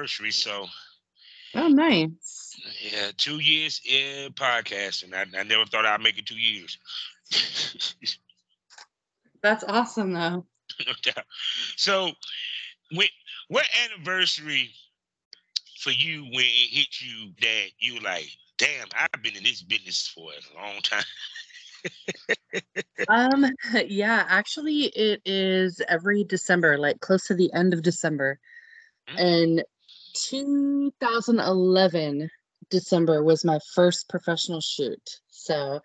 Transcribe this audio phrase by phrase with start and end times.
[0.00, 0.66] anniversary, so
[1.54, 2.56] Oh, nice.
[2.80, 5.12] yeah, two years in podcasting.
[5.14, 6.78] I, I never thought I'd make it two years.
[9.42, 10.46] That's awesome, though.
[10.86, 11.24] no doubt.
[11.76, 12.12] So,
[12.92, 13.08] when,
[13.48, 14.70] what anniversary
[15.80, 18.28] for you when it hit you that you like,
[18.58, 21.04] damn, I've been in this business for a long time.
[23.08, 23.46] Um,
[23.88, 28.38] yeah, actually, it is every December, like close to the end of December.
[29.16, 29.64] And
[30.14, 32.30] 2011
[32.70, 35.02] December was my first professional shoot.
[35.28, 35.80] So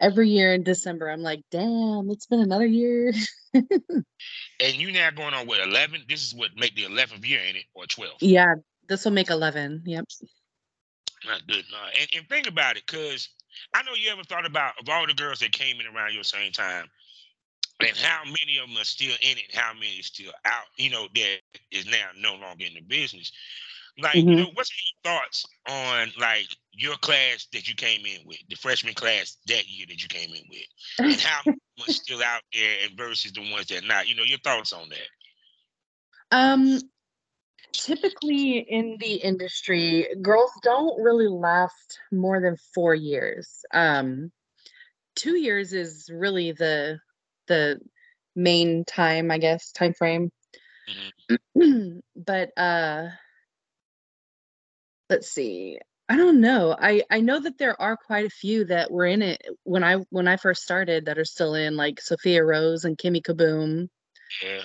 [0.00, 3.12] every year in December, I'm like, damn, it's been another year.
[4.60, 6.02] And you now going on with eleven?
[6.08, 8.16] This is what make the eleventh year, ain't it, or twelve?
[8.20, 8.54] yeah,
[8.88, 9.82] this will make 11.
[9.84, 10.04] Yep.
[11.26, 11.64] Not good.
[11.70, 11.78] No.
[12.00, 13.28] And, and think about it, cause
[13.74, 16.24] I know you ever thought about of all the girls that came in around your
[16.24, 16.86] same time,
[17.80, 21.08] and how many of them are still in it, how many still out, you know,
[21.14, 21.38] that
[21.70, 23.30] is now no longer in the business.
[23.98, 24.36] Like, you Mhm.
[24.36, 28.94] know, what's your thoughts on like your class that you came in with, the freshman
[28.94, 30.66] class that year that you came in with,
[30.98, 31.42] and how
[31.78, 34.08] much still out there and versus the ones that not?
[34.08, 35.08] You know, your thoughts on that.
[36.30, 36.80] Um,
[37.72, 43.64] typically in the industry, girls don't really last more than four years.
[43.72, 44.32] Um,
[45.14, 46.98] two years is really the
[47.46, 47.80] the
[48.34, 50.30] main time, I guess, time frame.
[52.16, 53.08] but uh,
[55.10, 55.78] let's see.
[56.08, 56.76] I don't know.
[56.78, 59.96] I I know that there are quite a few that were in it when I
[60.10, 63.88] when I first started that are still in, like Sophia Rose and Kimmy Kaboom.
[64.42, 64.62] Yeah.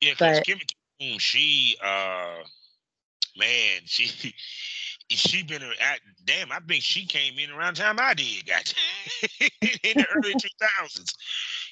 [0.00, 0.64] Yeah, because Kimmy
[1.00, 2.42] Kaboom, she uh
[3.36, 4.34] man, she
[5.16, 8.74] she been at, damn, I think she came in around the time I did, got
[9.40, 11.14] in the early two thousands.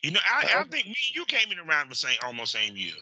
[0.02, 2.76] You know, I, I think me and you came in around the same almost same
[2.76, 2.94] year.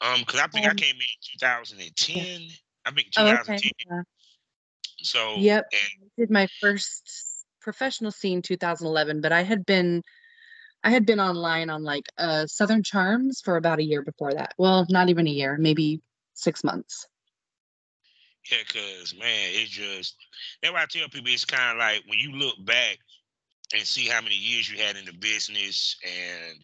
[0.00, 2.40] Um, because I think I Um, came in two thousand and ten.
[2.84, 3.70] I think two Oh, thousand okay.
[3.88, 4.02] yeah.
[5.02, 5.64] So Yep.
[5.72, 10.02] and did my first professional scene 2011 but i had been
[10.84, 14.52] i had been online on like uh southern charms for about a year before that
[14.58, 16.00] well not even a year maybe
[16.34, 17.06] six months
[18.50, 20.16] Yeah, cause man, it's just
[20.62, 22.98] that's why I tell people it's kind of like when you look back
[23.72, 26.58] and see how many years you had in the business, and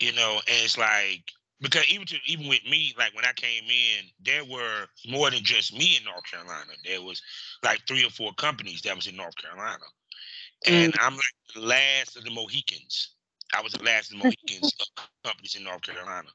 [0.00, 1.22] you know, and it's like
[1.60, 5.44] because even to even with me, like when I came in, there were more than
[5.44, 6.72] just me in North Carolina.
[6.84, 7.22] There was
[7.62, 9.84] like three or four companies that was in North Carolina,
[10.66, 10.98] and mm.
[11.00, 13.10] I'm like the last of the Mohicans.
[13.54, 16.28] I was the last of the Mohicans of companies in North Carolina.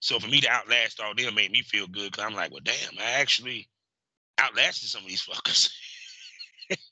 [0.00, 2.60] So for me to outlast all them made me feel good because I'm like, well,
[2.64, 3.68] damn, I actually
[4.40, 5.70] outlasted some of these fuckers,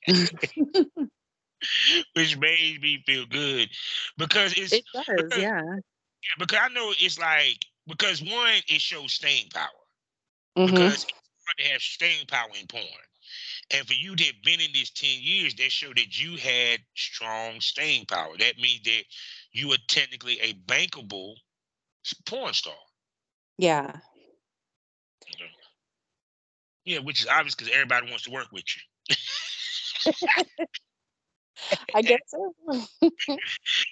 [2.14, 3.68] which made me feel good
[4.16, 8.80] because it's it does because- yeah yeah, because I know it's like because one, it
[8.80, 9.66] shows staying power
[10.56, 10.70] Mhm.
[10.70, 12.84] because it's hard to have staying power in porn.
[13.70, 16.80] And for you that have been in this 10 years, that showed that you had
[16.96, 18.36] strong staying power.
[18.38, 19.04] That means that
[19.52, 21.34] you are technically a bankable
[22.26, 22.74] porn star.
[23.58, 23.96] yeah.
[26.88, 28.82] Yeah, which is obvious because everybody wants to work with you.
[31.94, 32.54] i guess so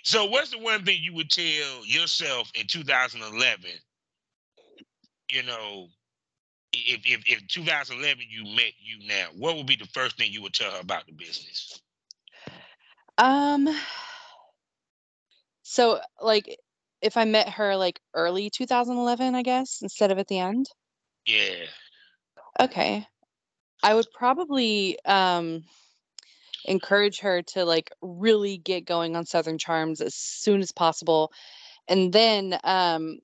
[0.05, 3.71] So, what's the one thing you would tell yourself in 2011?
[5.33, 5.89] You know,
[6.73, 10.43] if if, if 2011 you met you now, what would be the first thing you
[10.43, 11.81] would tell her about the business?
[13.19, 13.69] um
[15.63, 16.57] so like
[17.03, 20.67] if i met her like early 2011 i guess instead of at the end
[21.27, 21.67] Yeah,
[22.61, 23.07] Okay.
[23.83, 25.65] I would probably um
[26.65, 31.33] encourage her to like really get going on Southern Charms as soon as possible.
[31.89, 33.19] And then um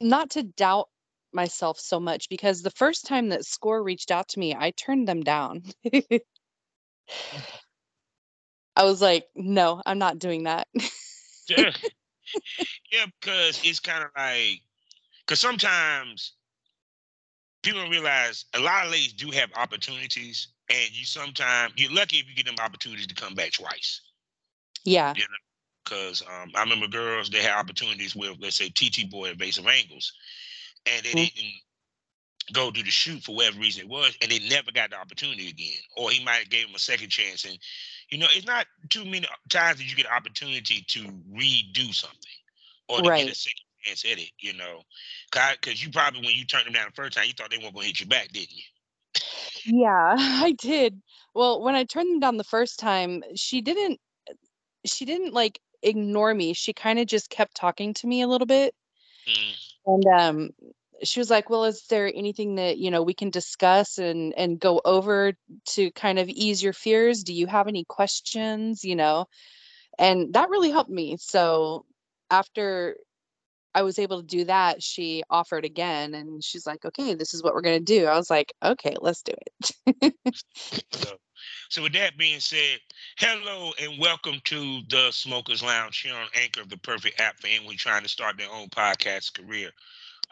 [0.00, 0.88] not to doubt
[1.32, 5.06] myself so much because the first time that Score reached out to me, I turned
[5.06, 5.62] them down.
[8.76, 10.68] I was like, no, I'm not doing that.
[11.48, 11.70] yeah.
[12.90, 14.60] yeah, because it's kind of like,
[15.24, 16.32] because sometimes
[17.66, 22.18] people don't realize a lot of ladies do have opportunities, and you sometimes you're lucky
[22.18, 24.02] if you get them opportunities to come back twice.
[24.84, 25.12] Yeah.
[25.16, 25.36] You know,
[25.84, 29.58] because um, I remember girls they had opportunities with, let's say, TT Boy at Base
[29.58, 30.12] of Angles,
[30.86, 31.34] and they mm-hmm.
[31.34, 31.54] didn't
[32.52, 35.48] go do the shoot for whatever reason it was, and they never got the opportunity
[35.48, 35.82] again.
[35.96, 37.58] Or he might have gave them a second chance, and
[38.10, 41.00] you know, it's not too many times that you get an opportunity to
[41.34, 42.38] redo something
[42.88, 43.24] or to right.
[43.24, 44.30] get a second chance at it.
[44.38, 44.82] You know,
[45.32, 47.74] because you probably when you turned them down the first time, you thought they weren't
[47.74, 48.62] going to hit you back, didn't you?
[49.64, 51.00] Yeah, I did.
[51.34, 54.00] Well, when I turned them down the first time, she didn't.
[54.84, 56.52] She didn't like ignore me.
[56.52, 58.74] She kind of just kept talking to me a little bit.
[59.26, 59.54] Mm.
[59.86, 60.50] And um
[61.04, 64.58] she was like, "Well, is there anything that, you know, we can discuss and and
[64.58, 65.34] go over
[65.70, 67.22] to kind of ease your fears?
[67.22, 69.26] Do you have any questions, you know?"
[69.98, 71.16] And that really helped me.
[71.18, 71.84] So
[72.30, 72.96] after
[73.76, 77.42] I was able to do that, she offered again and she's like, "Okay, this is
[77.42, 79.34] what we're going to do." I was like, "Okay, let's do
[79.92, 80.14] it."
[80.92, 81.18] so,
[81.68, 82.78] so with that being said,
[83.18, 87.76] hello and welcome to the Smokers Lounge here on Anchor, the perfect app for anyone
[87.76, 89.70] trying to start their own podcast career.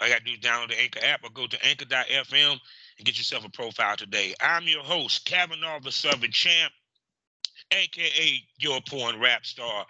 [0.00, 2.58] All you got to do is download the Anchor app or go to anchor.fm
[2.96, 4.34] and get yourself a profile today.
[4.40, 6.72] I'm your host, Kavanaugh the Southern Champ,
[7.74, 9.86] aka your porn rap star.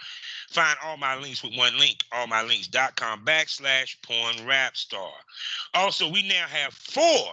[0.51, 5.13] Find all my links with one link, allmylinks.com backslash porn rap star.
[5.75, 7.33] Also, we now have four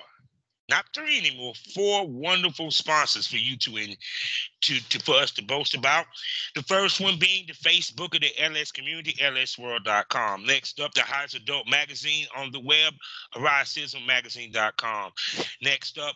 [0.72, 3.94] not three anymore, four wonderful sponsors for you to, in,
[4.62, 6.06] to, to for us to boast about.
[6.56, 10.46] The first one being the Facebook of the LS community, lsworld.com.
[10.46, 12.94] Next up, the highest adult magazine on the web,
[14.08, 15.12] magazine.com.
[15.62, 16.16] Next up,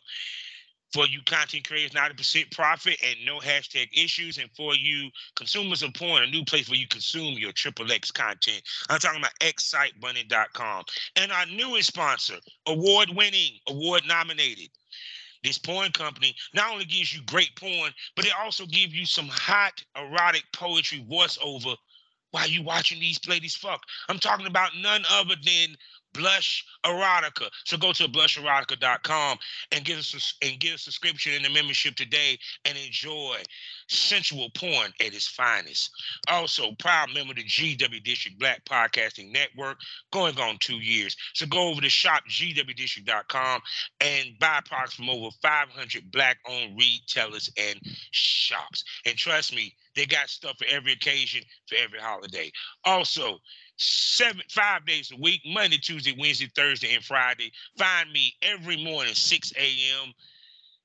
[0.96, 4.38] for you content creators, 90% profit and no hashtag issues.
[4.38, 8.12] And for you consumers of porn, a new place where you consume your triple X
[8.12, 8.62] content.
[8.90, 10.86] I'm talking about xsitebunny.com.
[11.18, 14.70] And our newest sponsor, award winning, award nominated.
[15.44, 19.28] This porn company not only gives you great porn, but it also gives you some
[19.28, 21.76] hot erotic poetry voiceover
[22.32, 23.82] while you watching these ladies fuck.
[24.08, 25.76] I'm talking about none other than
[26.16, 27.50] Blush Erotica.
[27.66, 29.38] So go to blusherotica.com
[29.72, 33.38] and get us and get a subscription and a membership today and enjoy
[33.88, 35.90] sensual porn at its finest.
[36.28, 39.78] Also, proud member of the GW District Black Podcasting Network,
[40.12, 41.16] going on two years.
[41.34, 43.62] So go over to shopgwdistrict.com
[44.02, 47.80] and buy products from over 500 black-owned retailers and
[48.12, 48.84] shops.
[49.06, 52.52] And trust me, they got stuff for every occasion, for every holiday.
[52.84, 53.40] Also,
[53.78, 57.52] seven five days a week, Monday, Tuesday, Wednesday, Thursday, and Friday.
[57.78, 60.14] Find me every morning, 6 a.m.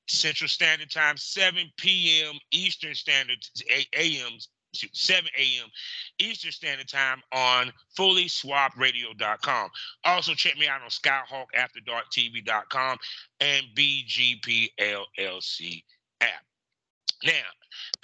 [0.07, 2.35] Central Standard Time, 7 p.m.
[2.51, 3.37] Eastern Standard
[3.69, 4.37] 8 a.m.
[4.73, 5.67] 7 a.m.
[6.19, 9.69] Eastern Standard Time on fullyswapradio.com.
[10.05, 12.97] Also, check me out on SkyhawkAfterDarkTV.com
[13.41, 15.83] and BGPLLC
[16.21, 16.45] app.
[17.23, 17.43] Now,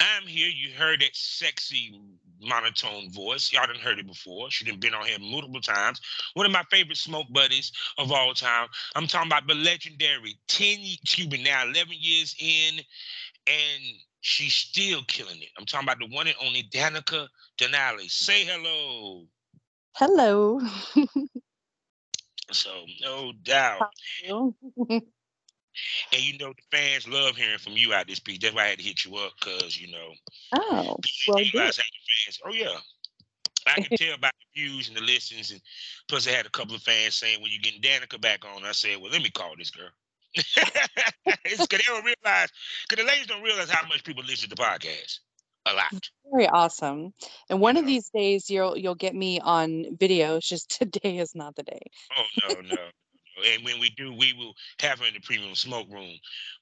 [0.00, 0.48] I'm here.
[0.48, 1.98] You heard that sexy
[2.40, 3.52] monotone voice.
[3.52, 4.50] Y'all done heard it before.
[4.50, 6.00] She done been on here multiple times.
[6.34, 8.68] One of my favorite smoke buddies of all time.
[8.94, 12.78] I'm talking about the legendary 10, excuse me, now 11 years in,
[13.46, 13.82] and
[14.20, 15.48] she's still killing it.
[15.58, 17.28] I'm talking about the one and only Danica
[17.58, 18.10] Denali.
[18.10, 19.26] Say hello.
[19.94, 20.60] Hello.
[22.52, 22.70] so,
[23.02, 23.92] no doubt.
[26.12, 28.38] And you know the fans love hearing from you out this piece.
[28.40, 30.12] That's why I had to hit you up because you know.
[30.56, 30.96] Oh,
[31.28, 31.86] well, you guys have
[32.24, 32.38] fans.
[32.44, 32.76] Oh yeah.
[33.66, 35.60] I can tell by the views and the listens, and
[36.08, 38.72] plus I had a couple of fans saying, "When you getting Danica back on?" I
[38.72, 39.90] said, "Well, let me call this girl."
[40.34, 42.48] it's because they don't realize,
[42.88, 45.20] because the ladies don't realize how much people listen to podcasts.
[45.66, 46.10] A lot.
[46.30, 47.12] Very awesome.
[47.50, 50.36] And one of these days, you'll you'll get me on video.
[50.36, 51.82] It's just today is not the day.
[52.16, 52.76] Oh no, no.
[53.52, 56.14] And when we do, we will have her in the premium smoke room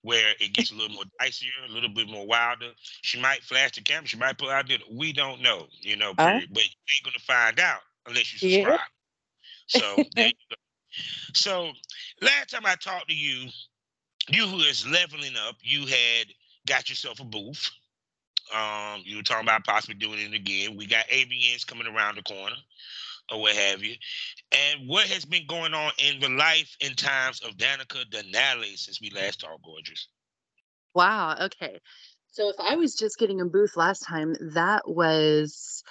[0.02, 2.70] where it gets a little more dicier, a little bit more wilder.
[3.02, 4.78] She might flash the camera, she might pull out there.
[4.90, 6.40] We don't know, you know, uh-huh.
[6.50, 8.80] but you ain't gonna find out unless you subscribe.
[9.74, 9.80] Yeah.
[9.80, 10.56] So there you go.
[11.34, 11.70] So
[12.22, 13.48] last time I talked to you,
[14.28, 16.26] you who is leveling up, you had
[16.66, 17.70] got yourself a booth.
[18.54, 20.76] Um, you were talking about possibly doing it again.
[20.76, 22.56] We got AVNs coming around the corner
[23.32, 23.96] or what have you.
[24.52, 29.00] And what has been going on in the life and times of Danica Denali since
[29.00, 30.08] we last talked, gorgeous?
[30.94, 31.36] Wow.
[31.40, 31.80] Okay.
[32.30, 35.82] So if I was just getting a booth last time, that was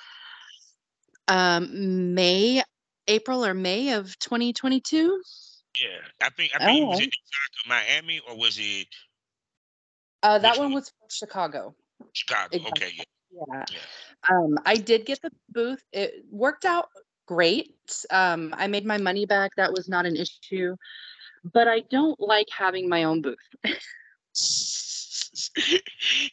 [1.28, 2.64] um May,
[3.08, 5.22] April or May of 2022.
[5.82, 5.88] Yeah,
[6.22, 7.04] I think I think it was Oh.
[7.04, 7.10] in
[7.68, 8.88] Miami or was it
[10.24, 10.74] Uh, that one one?
[10.74, 11.76] was Chicago.
[12.14, 12.56] Chicago?
[12.56, 12.88] Exactly.
[12.88, 13.04] Okay, yeah.
[13.32, 13.66] Yeah.
[13.72, 14.36] Yeah.
[14.38, 15.84] Um, I did get the booth.
[15.92, 16.90] It worked out
[17.26, 17.74] great.
[18.10, 19.52] Um, I made my money back.
[19.58, 20.76] That was not an issue.
[21.54, 23.38] But I don't like having my own booth.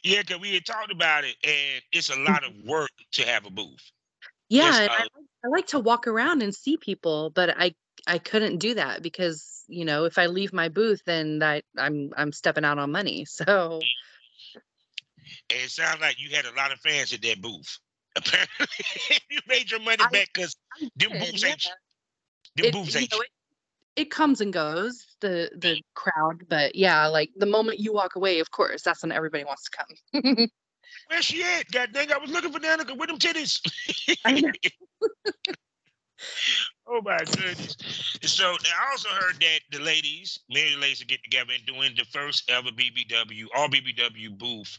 [0.02, 3.46] yeah, because we had talked about it, and it's a lot of work to have
[3.46, 3.90] a booth.
[4.48, 5.10] Yeah, I, like-
[5.44, 7.74] I like to walk around and see people, but I
[8.06, 12.12] I couldn't do that because you know if I leave my booth, then that I'm
[12.16, 13.26] I'm stepping out on money.
[13.28, 13.80] So
[15.50, 17.78] And it sounds like you had a lot of fans at that booth.
[18.16, 18.66] Apparently,
[19.30, 20.56] you made your money I- back because
[20.96, 21.48] them did, yeah.
[21.48, 21.62] ain't
[22.56, 23.28] them It- booths ain't know, it,
[23.96, 25.80] it comes and goes the the mm.
[25.94, 29.68] crowd, but yeah, like the moment you walk away, of course, that's when everybody wants
[29.68, 30.48] to come.
[31.08, 31.70] Where she at?
[31.70, 33.60] God dang, I was looking for Danica with them titties.
[36.86, 37.76] Oh my goodness.
[38.22, 42.04] So I also heard that the ladies, many ladies are getting together and doing the
[42.04, 44.78] first ever BBW, all BBW booth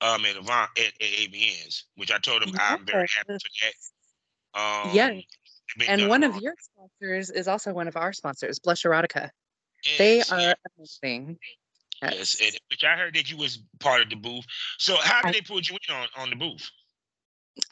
[0.00, 3.42] um at Avant at, at AVNs, which I told them I'm very happy Yes.
[3.42, 4.60] for that.
[4.60, 5.20] Um Yeah,
[5.88, 9.30] and one of your sponsors is also one of our sponsors, Blush Erotica.
[9.98, 11.38] They are amazing.
[12.02, 12.36] yes, Yes.
[12.42, 14.44] and, which I heard that you was part of the booth.
[14.78, 16.70] So how did I- they put you in on, on the booth?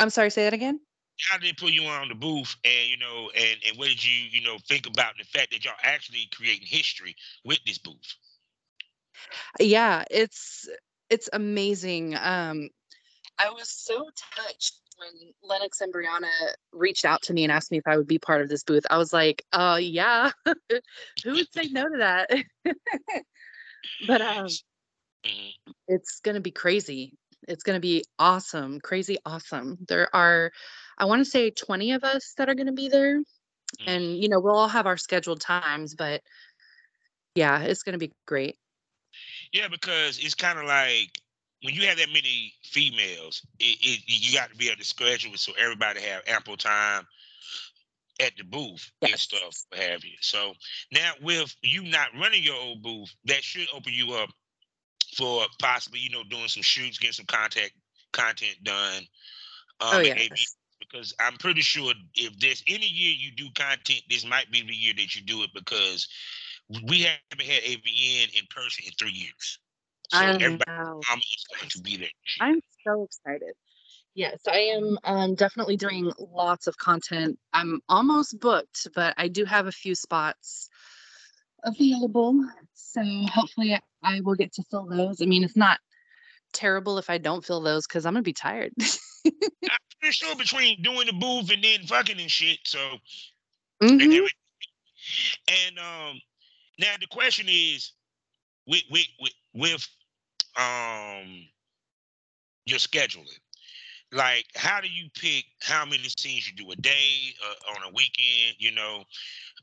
[0.00, 0.80] I'm sorry, say that again.
[1.28, 4.02] how did they put you on the booth and you know and and what did
[4.04, 7.14] you you know think about the fact that y'all actually creating history
[7.44, 8.16] with this booth
[9.60, 10.68] Yeah, it's
[11.14, 12.16] it's amazing.
[12.16, 12.71] Um,
[13.38, 16.28] I was so touched when Lennox and Brianna
[16.73, 18.85] reached out to me and asked me if I would be part of this booth.
[18.90, 20.33] I was like, uh yeah.
[21.25, 22.30] Who would say no to that?
[24.06, 24.47] but um
[25.26, 25.52] Mhm.
[25.88, 27.12] it's gonna be crazy.
[27.49, 29.78] It's gonna be awesome, crazy awesome.
[29.88, 30.52] There are
[30.99, 33.21] I want to say 20 of us that are gonna be there.
[33.21, 33.25] Mhm.
[33.87, 36.23] And you know, we'll all have our scheduled times, but
[37.35, 38.56] yeah, it's gonna be great.
[39.54, 41.18] Yeah because it's kind of like
[41.62, 45.32] when you have that many females it, it you got to be able to schedule
[45.32, 47.06] it so everybody have ample time
[48.20, 50.52] at the booth and stuff what have you so
[50.92, 54.28] now with you not running your old booth that should open you up
[55.16, 57.73] for possibly you know doing some shoots getting some contact
[58.12, 59.02] content done
[59.80, 60.18] um, Oh yeah.
[60.80, 64.75] Because I'm pretty sure if there's any year you do content, this might be the
[64.75, 66.06] year that you do it because
[66.68, 69.59] we haven't had AVN in person in three years.
[70.11, 71.00] So I everybody know.
[71.00, 72.09] is going to be there.
[72.09, 72.49] this year.
[72.49, 73.54] I'm so excited.
[74.14, 77.38] Yes, I am um, definitely doing lots of content.
[77.52, 80.68] I'm almost booked, but I do have a few spots
[81.64, 82.40] available.
[82.75, 85.21] So hopefully I- I will get to fill those.
[85.23, 85.80] I mean, it's not
[86.52, 88.73] terrible if I don't fill those because I'm going to be tired.
[88.78, 92.59] I'm pretty sure between doing the booth and then fucking and shit.
[92.64, 92.99] So
[93.80, 94.04] and Mhm.
[94.04, 94.28] everything.
[95.49, 96.21] And um,
[96.78, 97.92] now the question is,
[98.66, 99.88] with with with, with
[100.56, 101.46] um
[102.66, 103.38] your scheduling,
[104.12, 107.94] like how do you pick how many scenes you do a day uh, on a
[107.94, 108.56] weekend?
[108.58, 109.04] You know,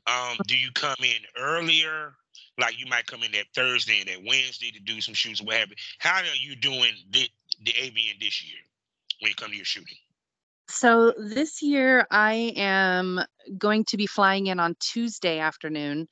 [0.06, 2.14] um, do you come in earlier?
[2.58, 5.56] Like you might come in that Thursday and that Wednesday to do some shoots what
[5.56, 5.76] have you.
[5.98, 7.28] How are you doing the
[7.64, 8.58] the AVN this year
[9.20, 9.96] when you come to your shooting?
[10.68, 13.20] So this year I am
[13.58, 16.08] going to be flying in on Tuesday afternoon.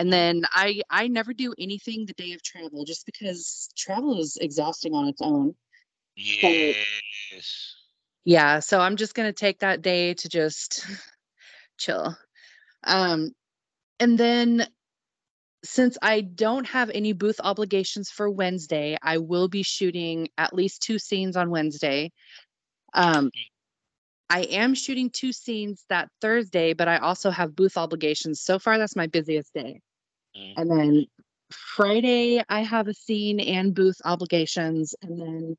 [0.00, 4.38] And then I I never do anything the day of travel just because travel is
[4.40, 5.54] exhausting on its own.
[6.16, 7.74] Yes.
[8.24, 10.86] Yeah, so I'm just gonna take that day to just
[11.78, 12.16] chill.
[12.84, 13.32] Um,
[13.98, 14.66] and then
[15.64, 20.80] since I don't have any booth obligations for Wednesday, I will be shooting at least
[20.80, 22.10] two scenes on Wednesday.
[22.94, 23.30] Um,
[24.30, 28.40] I am shooting two scenes that Thursday, but I also have booth obligations.
[28.40, 29.82] So far, that's my busiest day.
[30.36, 30.54] Mhm.
[30.56, 31.06] And then
[31.50, 34.94] Friday, I have a scene and booth obligations.
[35.02, 35.56] And then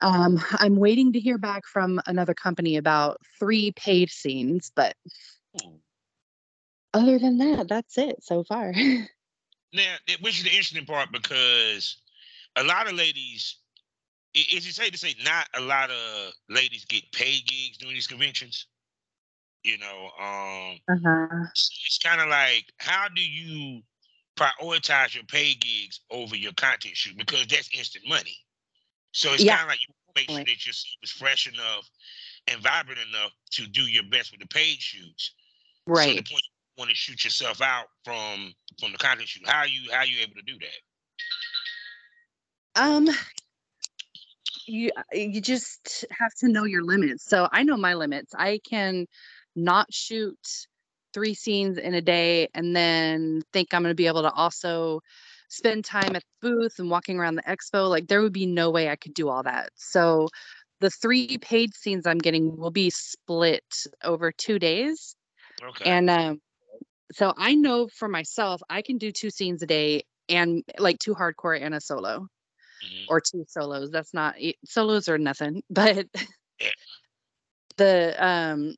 [0.00, 4.70] um, I'm waiting to hear back from another company about three paid scenes.
[4.74, 4.94] But
[5.62, 5.80] Ooh.
[6.94, 8.72] other than that, that's it so far.
[9.72, 11.98] Now, which is the interesting part because
[12.56, 13.56] a lot of ladies,
[14.34, 18.08] is it safe to say not a lot of ladies get paid gigs during these
[18.08, 18.66] conventions?
[19.62, 21.44] You know, um, uh-huh.
[21.52, 23.82] it's kind of like how do you
[24.40, 28.36] prioritize your paid gigs over your content shoot because that's instant money.
[29.12, 29.56] So it's Yeah.
[29.56, 31.90] kind of like you make sure that your suit is fresh enough
[32.46, 35.32] and vibrant enough to do your best with the paid shoots.
[35.86, 36.08] Right.
[36.08, 39.46] So the point you want to shoot yourself out from from the content shoot.
[39.48, 40.80] How are you how are you able to do that?
[42.82, 43.08] Um,
[44.66, 47.24] you you just have to know your limits.
[47.24, 48.32] So I know my limits.
[48.34, 49.06] I can
[49.56, 50.38] not shoot
[51.12, 55.00] three scenes in a day and then think I'm going to be able to also
[55.48, 57.88] spend time at the booth and walking around the expo.
[57.88, 59.70] Like there would be no way I could do all that.
[59.76, 60.28] So
[60.80, 63.64] the three paid scenes I'm getting will be split
[64.04, 65.16] over two days.
[65.62, 65.84] Okay.
[65.90, 66.40] And um,
[67.12, 71.14] so I know for myself, I can do two scenes a day and like two
[71.14, 72.28] hardcore and a solo
[72.84, 73.06] Mhm.
[73.08, 73.90] or two solos.
[73.90, 76.06] That's not e- solos or nothing, but
[76.60, 76.70] Yeah.
[77.76, 78.74] the um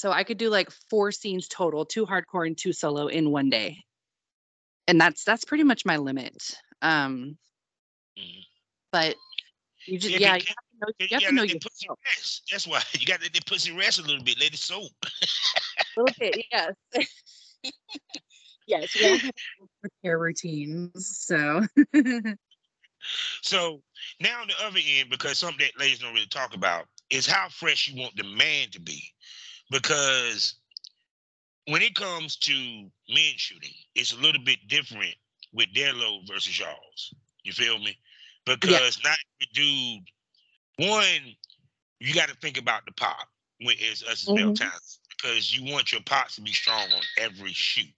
[0.00, 3.50] so I could do like four scenes total, two hardcore and two solo in one
[3.50, 3.76] day.
[4.88, 6.36] And that's that's pretty much my limit.
[6.82, 7.38] Um
[8.18, 8.44] Mhm.
[8.92, 9.16] but
[9.86, 11.86] you just Yeah, yeah, you have to know, You you have to know that pussy
[12.06, 12.42] rest.
[12.50, 14.40] That's why you got to let pussy rest a little bit.
[14.40, 14.92] Let it soak.
[15.02, 16.74] a little bit, yes.
[18.66, 19.32] yes, we all have
[20.02, 21.18] care routines.
[21.18, 21.66] So
[23.42, 23.82] So
[24.20, 27.48] now on the other end, because something that ladies don't really talk about is how
[27.48, 29.02] fresh you want the man to be.
[29.70, 30.54] Because
[31.66, 32.52] when it comes to
[33.08, 35.14] men shooting, it's a little bit different
[35.52, 37.14] with their load versus y'all's.
[37.44, 37.96] You feel me?
[38.46, 40.04] Because not every dude,
[40.88, 41.36] one,
[42.00, 43.28] you got to think about the pop
[43.60, 44.54] when it's us as male Mhm.
[44.54, 47.94] talents because you want your pops to be strong on every shoot.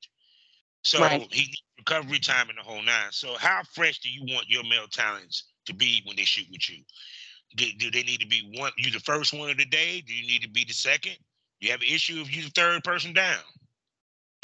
[0.83, 1.29] So Right.
[1.33, 3.13] he needs recovery time in the whole nine.
[3.13, 6.69] So how fresh do you want your male talents to be when they shoot with
[6.69, 6.83] you?
[7.57, 8.73] Do, do they need to be one?
[8.77, 10.01] You the first one of the day?
[10.01, 11.17] Do you need to be the second?
[11.63, 13.39] You have an issue if you the third person down.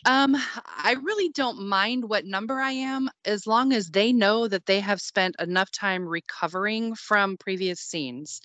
[0.05, 4.67] Um, I really don't mind what number I am as long as they know that
[4.67, 8.41] they have spent enough time recovering from previous scenes.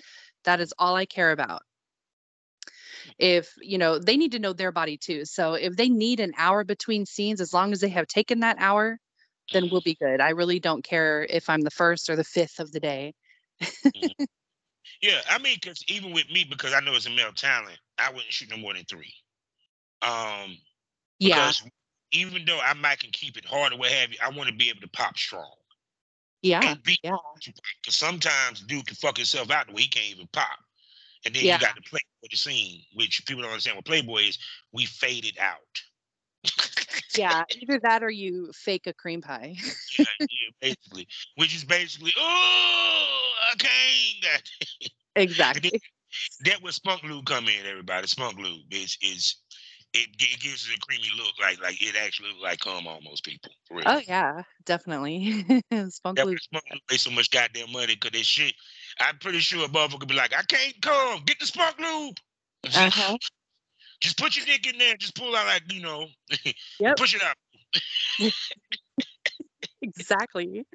[0.45, 1.61] That is all I care about.
[3.19, 5.23] If, you know, they need to know their body too.
[5.25, 8.57] So if they need an hour between scenes, as long as they have taken that
[8.57, 8.97] hour,
[9.51, 10.19] then we'll be good.
[10.19, 13.13] I really don't care if I'm the first or the fifth of the day.
[15.01, 18.09] Yeah, I mean, because even with me, because I know it's a male talent, I
[18.09, 19.13] wouldn't shoot no more than three.
[20.01, 20.57] Um,
[21.19, 21.35] Yeah.
[21.35, 21.63] because
[22.11, 24.55] even though I might can keep it hard or what have you, I want to
[24.55, 25.55] be able to pop strong
[26.41, 26.61] Yeah.
[26.63, 27.17] and be Yeah.
[27.81, 30.59] Because sometimes dude can fuck himself out the way he can't even pop.
[31.25, 31.55] And then Yeah.
[31.55, 34.37] you got to play for the scene, which people don't understand what Playboy is.
[34.71, 35.81] We faded out.
[37.15, 37.43] Yeah.
[37.61, 39.55] Either that or you fake a cream pie.
[39.99, 41.07] yeah, yeah, basically.
[41.35, 44.43] Which is basically, oh, I can't.
[45.15, 45.79] Exactly.
[46.45, 48.07] That was Spunk Lube come in, everybody.
[48.07, 49.37] Spunk Lube is is
[49.93, 53.23] it, it gives it a creamy look, like like it actually look like cum almost
[53.23, 53.51] people.
[53.67, 53.83] For real.
[53.87, 55.45] Oh yeah, definitely.
[55.89, 56.39] Spunk Lube.
[56.39, 58.53] Spunk Lube pay so much goddamn money because that shit.
[58.99, 61.23] I'm pretty sure a motherfucker could be like, I can't come.
[61.25, 62.17] Get the Spunk Lube.
[62.65, 63.17] Uh-huh.
[64.01, 64.97] Just put your dick in there.
[64.97, 66.07] Just pull out like you know.
[66.79, 66.97] Yep.
[66.97, 67.35] Push it out.
[69.81, 70.65] Exactly.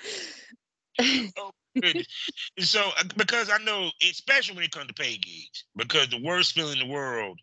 [1.80, 2.06] Goodness.
[2.58, 6.52] So uh, because I know, especially when it comes to pay gigs, because the worst
[6.52, 7.38] feeling in the world.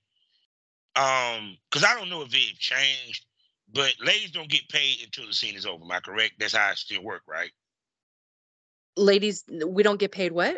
[0.97, 3.25] Um, because I don't know if it changed,
[3.73, 5.83] but ladies don't get paid until the scene is over.
[5.83, 6.35] Am I correct?
[6.39, 7.51] That's how it still work, right?
[8.95, 10.57] Ladies, we don't get paid what?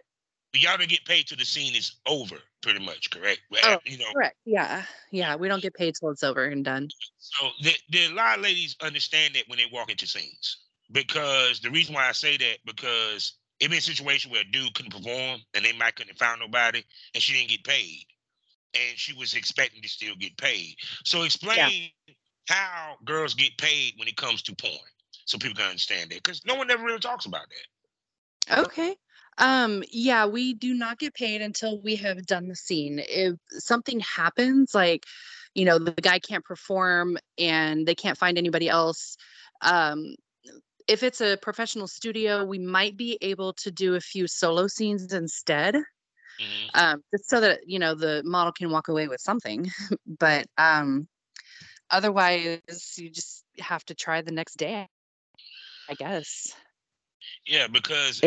[0.54, 3.42] Y'all don't get paid till the scene is over, pretty much, correct?
[3.64, 4.38] Oh, you know, Correct.
[4.46, 4.84] Yeah.
[5.12, 5.36] Yeah.
[5.36, 6.90] We don't get paid till it's over and done.
[7.18, 10.58] So the, the, a lot of ladies understand that when they walk into scenes.
[10.92, 14.74] Because the reason why I say that, because it been a situation where a dude
[14.74, 18.06] couldn't perform and they might couldn't find nobody and she didn't get paid.
[18.74, 20.76] And she was expecting to still get paid.
[21.04, 21.90] So explain
[22.48, 24.74] how girls get paid when it comes to porn.
[25.26, 26.24] So people can understand that.
[26.24, 27.48] Because no one ever really talks about
[28.48, 28.60] that.
[28.60, 28.96] Okay.
[29.40, 33.02] Um, yeah, we do not get paid until we have done the scene.
[33.08, 35.06] If something happens, like,
[35.54, 39.18] you know, the guy can't perform and they can't find anybody else,
[39.62, 40.16] um,
[40.88, 45.14] if it's a professional studio, we might be able to do a few solo scenes
[45.14, 45.76] instead,
[46.40, 46.70] Mhm.
[46.74, 49.66] um, just so that, you know, the model can walk away with something.
[50.20, 51.08] but um,
[51.90, 54.88] otherwise, you just have to try the next day,
[55.90, 56.56] I guess.
[57.46, 58.22] Yeah, because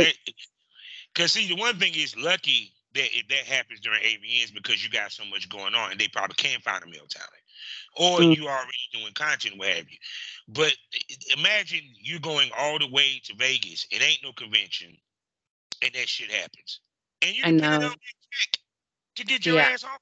[1.15, 4.91] because see the one thing is lucky that if that happens during AVNs because you
[4.91, 7.40] got so much going on and they probably can't find a male talent.
[7.97, 8.37] Or Mm.
[8.37, 9.99] you already doing content, what have you.
[10.49, 10.75] But
[11.37, 13.87] imagine you're going all the way to Vegas.
[13.91, 14.97] It ain't no convention,
[15.83, 16.81] and that shit happens.
[17.23, 17.99] And you're depending on that
[18.31, 18.61] check
[19.17, 19.69] to get your Yeah.
[19.73, 19.99] ass off.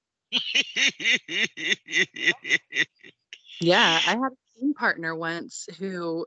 [3.61, 6.27] Yeah, I had a scene partner once who,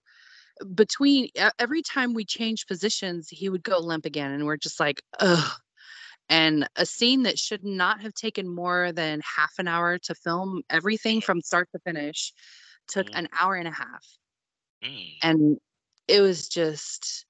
[0.75, 5.01] between every time we changed positions, he would go limp again, and we're just like,
[5.19, 5.51] ugh.
[6.29, 10.63] And a scene that should not have taken more than half an hour to film
[10.69, 12.33] everything from start to finish
[12.87, 13.19] took Mhm.
[13.19, 14.05] an hour and a half,
[14.83, 15.17] Mm.
[15.23, 15.57] and
[16.07, 17.25] it was just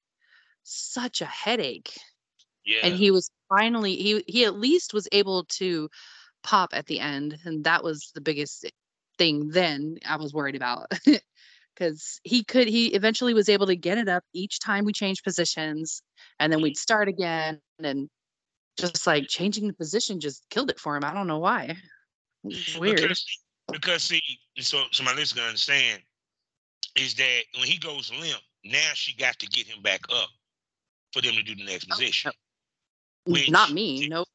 [0.64, 1.98] such a headache.
[2.66, 2.82] Yeah.
[2.86, 5.90] and he was finally he he at least was able to
[6.44, 8.66] pop at the end and that was the biggest
[9.18, 10.88] thing then i was worried about
[11.76, 15.24] because he could he eventually was able to get it up each time we changed
[15.24, 16.04] positions
[16.40, 18.10] and then we'd start again and
[18.78, 21.76] just like changing the position just killed it for him i don't know why
[22.80, 23.26] weird Because,
[23.72, 24.22] because see,
[24.60, 26.02] so so my listeners understand
[26.96, 30.30] is that when he goes limp, now she got to get him back up
[31.14, 32.32] for them to do the next Oh, position.
[33.28, 33.40] no.
[33.50, 34.26] not me no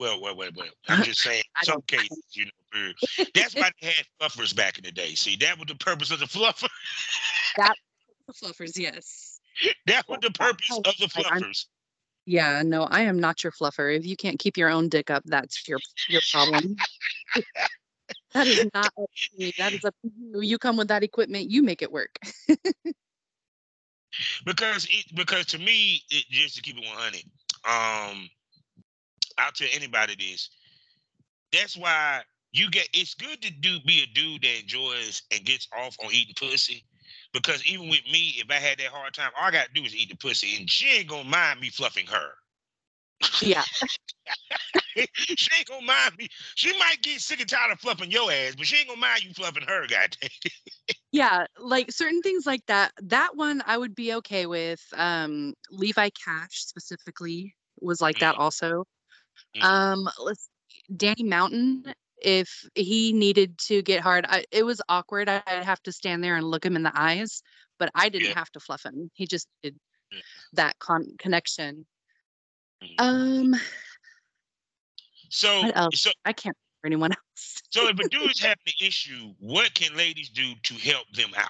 [0.00, 0.68] Well, well, well, well.
[0.88, 2.92] I'm just saying, some cases, you know,
[3.34, 5.14] that's why they had fluffers back in the day.
[5.14, 6.68] See, that was the purpose of the fluffer.
[8.42, 9.40] fluffers yes
[9.86, 11.66] that was the purpose of the fluffers.
[12.28, 15.22] Yeah no i am not your fluffer if you can't keep your own dick up
[15.26, 16.76] that's your your problem
[18.34, 21.02] that is not up to me that is up to you you come with that
[21.02, 22.18] equipment you make it work
[24.44, 27.22] because it, because to me, it, just to keep it 100,
[27.64, 28.28] um,
[29.38, 30.50] I'll tell anybody this.
[31.52, 32.88] That's why you get.
[32.92, 36.84] It's good to do be a dude that enjoys and gets off on eating pussy.
[37.32, 39.94] Because even with me, if I had that hard time, all I gotta do is
[39.94, 42.30] eat the pussy, and she ain't gonna mind me fluffing her.
[43.42, 43.64] yeah
[44.96, 46.28] she ain't gonna mind me.
[46.54, 49.24] She might get sick and tired of fluffing your ass, but she ain't gonna mind
[49.24, 50.30] you fluffing her, goddamn.
[51.12, 56.08] yeah like certain things like that that one i would be okay with um levi
[56.10, 58.84] cash specifically was like that also
[59.56, 59.62] Mhm.
[59.62, 60.48] um let's
[60.96, 61.84] danny mountain
[62.22, 66.36] if he needed to get hard I, it was awkward i'd have to stand there
[66.36, 67.42] and look him in the eyes
[67.78, 68.34] but i didn't Yeah.
[68.34, 69.76] have to fluff him he just did
[70.10, 70.20] Yeah.
[70.54, 71.86] that con- connection
[72.82, 73.00] Mhm.
[73.00, 73.54] um
[75.30, 79.74] So, so, i can't for anyone else so if a dude's having an issue, what
[79.74, 81.48] can ladies do to help them out?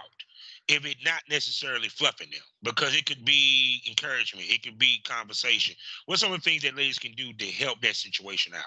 [0.66, 5.74] If it not necessarily fluffing them, because it could be encouragement, it could be conversation.
[6.06, 8.64] What's some of the things that ladies can do to help that situation out?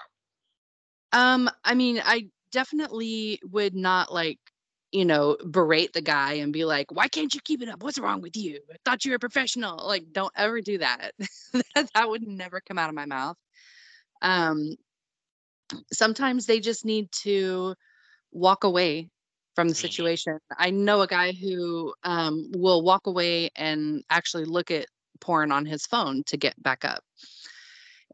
[1.12, 4.38] Um, I mean, I definitely would not like,
[4.90, 7.82] you know, berate the guy and be like, "Why can't you keep it up?
[7.82, 8.60] What's wrong with you?
[8.70, 11.12] I thought you were a professional." Like, don't ever do that.
[11.74, 13.36] that, would never come out of my mouth.
[14.20, 14.76] Um,
[15.92, 17.74] sometimes they just need to
[18.32, 19.08] walk away
[19.54, 20.38] from the situation.
[20.56, 24.86] I know a guy who um, will walk away and actually look at
[25.20, 27.02] porn on his phone to get back up.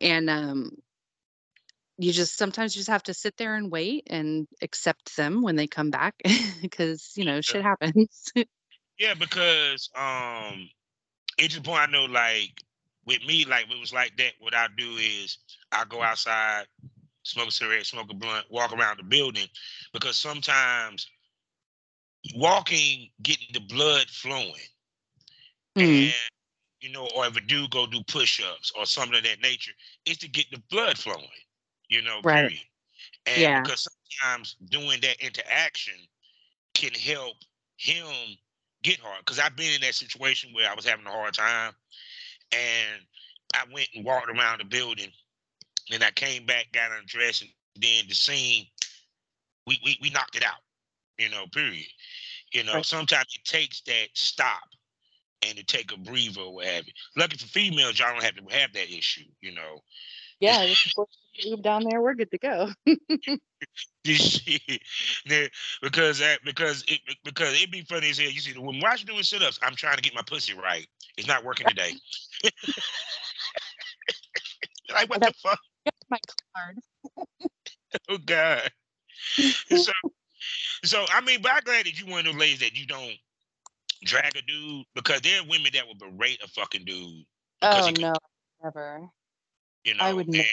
[0.00, 0.70] And um,
[1.98, 5.56] you just sometimes you just have to sit there and wait and accept them when
[5.56, 6.14] they come back
[6.62, 8.32] because you know shit happens.
[8.98, 10.68] Yeah, because um,
[11.38, 12.06] it's the point I know.
[12.06, 12.50] Like
[13.06, 14.32] with me, like it was like that.
[14.40, 15.38] What I do is
[15.70, 16.64] I go outside,
[17.22, 19.46] smoke a cigarette, smoke a blunt, walk around the building,
[19.92, 21.06] because sometimes
[22.34, 24.66] walking, getting the blood flowing,
[25.78, 26.14] Mm, and
[26.80, 29.72] you know, or if a dude go do push-ups or something of that nature,
[30.04, 31.28] is to get the blood flowing.
[31.88, 32.52] You know, Right.
[32.52, 32.60] period.
[33.26, 33.62] And Yeah.
[33.62, 33.86] because
[34.20, 35.94] sometimes doing that interaction
[36.74, 37.36] can help
[37.76, 38.06] him
[38.82, 39.18] get hard.
[39.24, 41.72] Because I've been in that situation where I was having a hard time,
[42.52, 43.02] and
[43.54, 45.10] I went and walked around the building,
[45.92, 48.66] and I came back, got undressed, and then the scene,
[49.66, 50.60] we we, we knocked it out.
[51.18, 51.86] You know, period.
[52.52, 52.82] You know, Right.
[52.82, 54.62] sometimes it takes that stop
[55.42, 56.92] and to take a breather or what have you.
[57.16, 59.82] Lucky for females, y'all don't have to have that issue, you know.
[60.40, 60.98] Yeah, just
[61.44, 62.00] lube down there.
[62.00, 62.70] We're good to go.
[64.04, 65.50] This shit,
[65.82, 68.30] because that because it because it'd be funny as hell.
[68.30, 70.86] You see, when watch doing sit ups, I'm trying to get my pussy right.
[71.16, 71.92] It's not working today.
[74.94, 75.58] like what the fuck?
[76.08, 76.18] My
[76.54, 76.78] card.
[78.08, 78.70] Oh God.
[79.68, 79.92] so
[80.84, 83.16] so I mean, but I'm glad that you one of those ladies that you don't
[84.04, 87.24] drag a dude because there are women that will berate a fucking dude.
[87.62, 88.14] Oh no,
[88.62, 89.10] never.
[89.88, 90.44] You know, I would and-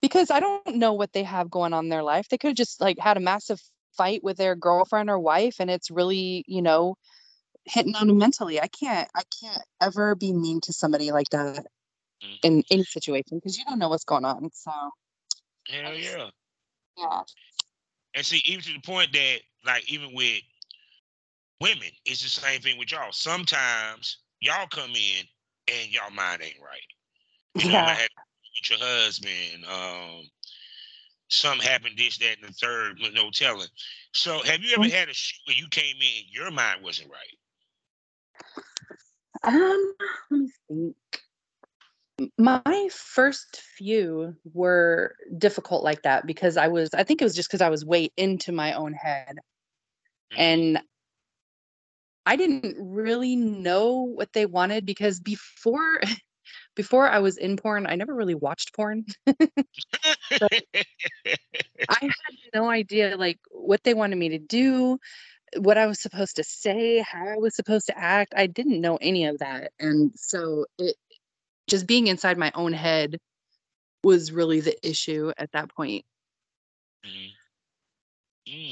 [0.00, 2.28] Because I don't know what they have going on in their life.
[2.28, 3.60] They could have just like had a massive
[3.96, 6.96] fight with their girlfriend or wife, and it's really, you know,
[7.64, 8.60] hitting on them mentally.
[8.60, 9.08] I can't.
[9.14, 11.66] I can't ever be mean to somebody like that
[12.22, 12.38] Mhm.
[12.44, 14.50] in any situation because you don't know what's going on.
[14.52, 14.70] So
[15.68, 16.30] hell yeah.
[16.96, 17.22] yeah.
[18.14, 20.42] And see, even to the point that, like, even with
[21.60, 23.10] women, it's the same thing with y'all.
[23.10, 25.26] Sometimes y'all come in
[25.66, 26.86] and y'all mind ain't right.
[27.64, 28.06] You know, Yeah.
[28.70, 30.30] With your husband, um,
[31.28, 33.68] something happened, this, that, and the third, with no telling.
[34.12, 34.90] So, have you ever Mhm.
[34.92, 37.38] had a shoot where you came in, your mind wasn't right?
[39.42, 39.94] Um,
[40.30, 40.96] let me think.
[42.38, 47.48] My first few were difficult like that because I was, I think it was just
[47.48, 49.38] because I was way into my own head.
[50.30, 50.38] Mhm.
[50.38, 50.82] And
[52.26, 56.00] I didn't really know what they wanted because before
[56.74, 59.04] before I was in porn, I never really watched porn.
[61.88, 62.10] I had
[62.54, 64.98] no idea like what they wanted me to do,
[65.56, 68.34] what I was supposed to say, how I was supposed to act.
[68.36, 69.72] I didn't know any of that.
[69.78, 70.96] And so it
[71.68, 73.18] just being inside my own head
[74.02, 76.04] was really the issue at that point.
[77.04, 77.32] Mhm.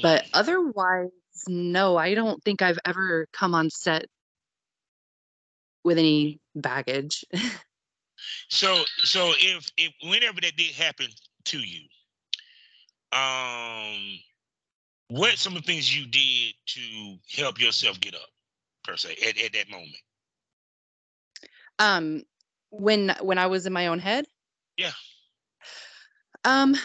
[0.01, 0.29] But Mm.
[0.33, 1.09] otherwise,
[1.47, 4.05] no, I don't think I've ever come on set
[5.83, 7.25] with any baggage.
[8.53, 11.07] so so if if whenever that did happen
[11.45, 11.87] to you,
[13.11, 14.19] um,
[15.09, 18.29] what some of the things you did to help yourself get up
[18.83, 19.97] per se at, at that moment?
[21.79, 22.23] um
[22.69, 24.25] when when I was in my own head?
[24.77, 24.93] Yeah.
[26.45, 26.75] Um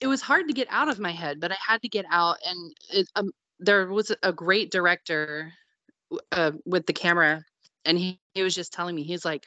[0.00, 2.38] it was hard to get out of my head, but I had to get out
[2.46, 5.52] and it, um there was a great director
[6.32, 7.44] uh, with the camera
[7.84, 9.46] and he, he was just telling me he's like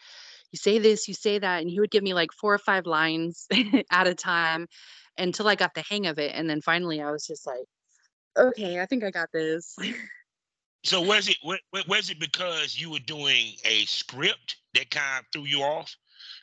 [0.55, 2.85] you say this, you say that and he would give me like four or five
[2.85, 3.45] lines
[3.91, 4.67] at a time
[5.17, 7.65] until I got the hang of it and then finally I was just like
[8.37, 9.75] okay, I think I got this.
[10.83, 15.21] So was it wa- wa- was it because you were doing a script that kind
[15.21, 15.95] of threw you off?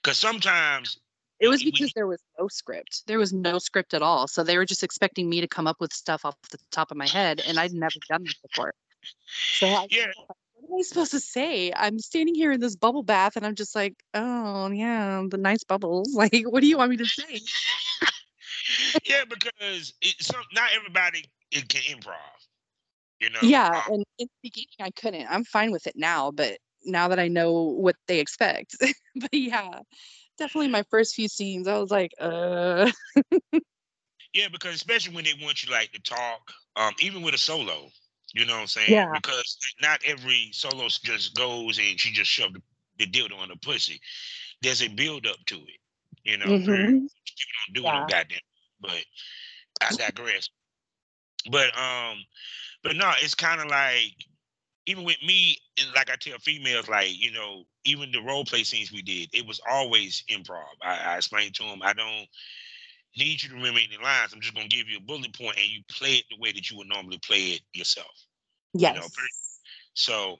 [0.03, 0.99] Because sometimes
[1.39, 3.05] It was we- because there was no script.
[3.07, 4.27] There was no script at all.
[4.27, 6.97] So they were just expecting me to come up with stuff off the top of
[6.97, 8.75] my head, and I'd never done this before.
[9.61, 10.11] So I, yeah,
[10.73, 11.73] am I supposed to say?
[11.77, 15.65] I'm standing here in this bubble bath, and I'm just like, oh yeah, the nice
[15.65, 16.15] bubbles.
[16.23, 17.41] Like, what do you want me to say?
[19.05, 22.15] yeah, because it's some, not everybody it can improv.
[23.21, 23.41] You know.
[23.43, 25.27] Yeah, Um, and in the beginning I couldn't.
[25.29, 28.77] I'm fine with it now, but now that I know what they expect,
[29.17, 29.81] but yeah,
[30.39, 32.91] definitely my first few scenes, I was like, uh,
[34.33, 37.91] Yeah, because especially when they want you like to talk, um, even with a solo,
[38.35, 39.05] you know what I'm saying?
[39.05, 39.13] Yeah.
[39.13, 42.59] Because not every solo just goes and she just shoved
[42.99, 44.01] the, dildo on the pussy.
[44.63, 45.81] There's a build up to it,
[46.25, 46.47] you know.
[46.47, 47.09] mhm.
[47.69, 47.93] Don't do Yeah.
[47.93, 48.41] no goddamn.
[48.81, 49.05] But
[49.83, 50.51] I digress.
[51.51, 52.19] But um,
[52.83, 54.15] but no, it's kind of like
[54.87, 55.59] even with me,
[55.95, 59.47] like I tell females, like you know, even the role play scenes we did, it
[59.47, 60.65] was always improv.
[60.83, 62.27] I, I explained to them, I don't
[63.17, 64.33] need you to remember any lines.
[64.33, 66.71] I'm just gonna give you a bullet point, and you play it the way that
[66.71, 68.13] you would normally play it yourself.
[68.75, 68.97] yes.
[68.97, 69.09] know,
[69.95, 70.39] So,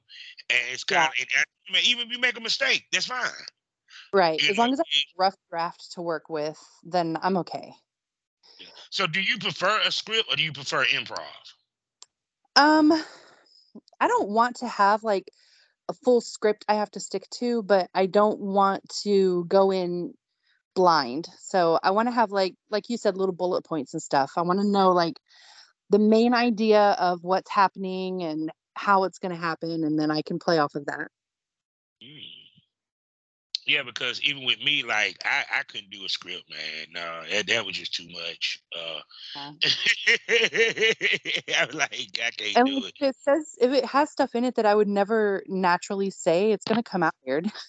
[0.51, 1.09] and it's Yeah.
[1.09, 3.31] kind of even if you make a mistake, that's fine.
[4.13, 4.41] Right.
[4.43, 7.75] You As long as I have a rough draft to work with, then I'm okay.
[8.91, 11.19] So, do you prefer a script or do you prefer improv?
[12.57, 12.93] Um,
[14.01, 15.31] I don't want to have like
[15.89, 20.15] a full script I have to stick to, but I don't want to go in
[20.75, 21.29] blind.
[21.41, 24.33] So I want to have like like you said little bullet points and stuff.
[24.37, 25.19] I want to know like
[25.91, 30.23] the main idea of what's happening and how it's going to happen and then I
[30.23, 31.09] can play off of that.
[32.03, 32.42] Mm.
[33.67, 36.87] Yeah, because even with me, like I, I couldn't do a script, man.
[36.93, 38.61] No, that, that was just too much.
[38.77, 39.01] Uh,
[39.37, 39.53] I
[41.67, 42.95] was like, I can't And do it.
[43.01, 46.65] it says if it has stuff in it that I would never naturally say, it's
[46.65, 47.51] going to come out weird.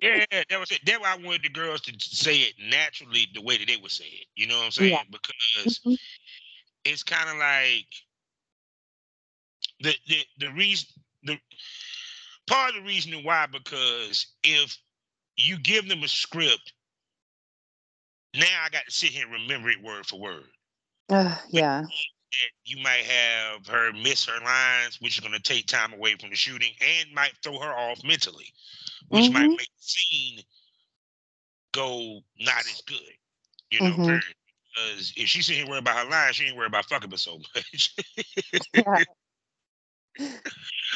[0.00, 0.78] Yeah, that was it.
[0.86, 3.90] That's why I wanted the girls to say it naturally, the way that they would
[3.90, 4.26] say it.
[4.36, 4.92] You know what I'm saying?
[4.92, 5.02] Yeah.
[5.10, 5.96] Because Mhm.
[6.84, 7.86] it's kind of like
[9.80, 10.86] the the the reason
[11.24, 11.36] the
[12.46, 14.78] part of the reason why because if
[15.38, 16.74] you give them a script,
[18.34, 20.44] now I got to sit here and remember it word for word.
[21.08, 21.84] Uh, yeah.
[22.66, 26.30] You might have her miss her lines, which is going to take time away from
[26.30, 28.52] the shooting and might throw her off mentally,
[29.08, 29.56] which might Mhm.
[29.56, 30.44] make the scene
[31.72, 33.14] go not as good.
[33.70, 34.22] You know, Mhm.
[34.74, 37.20] Because if she's sitting here worried about her lines, she ain't worried about fucking but
[37.20, 37.94] so much.
[38.74, 39.04] Yeah.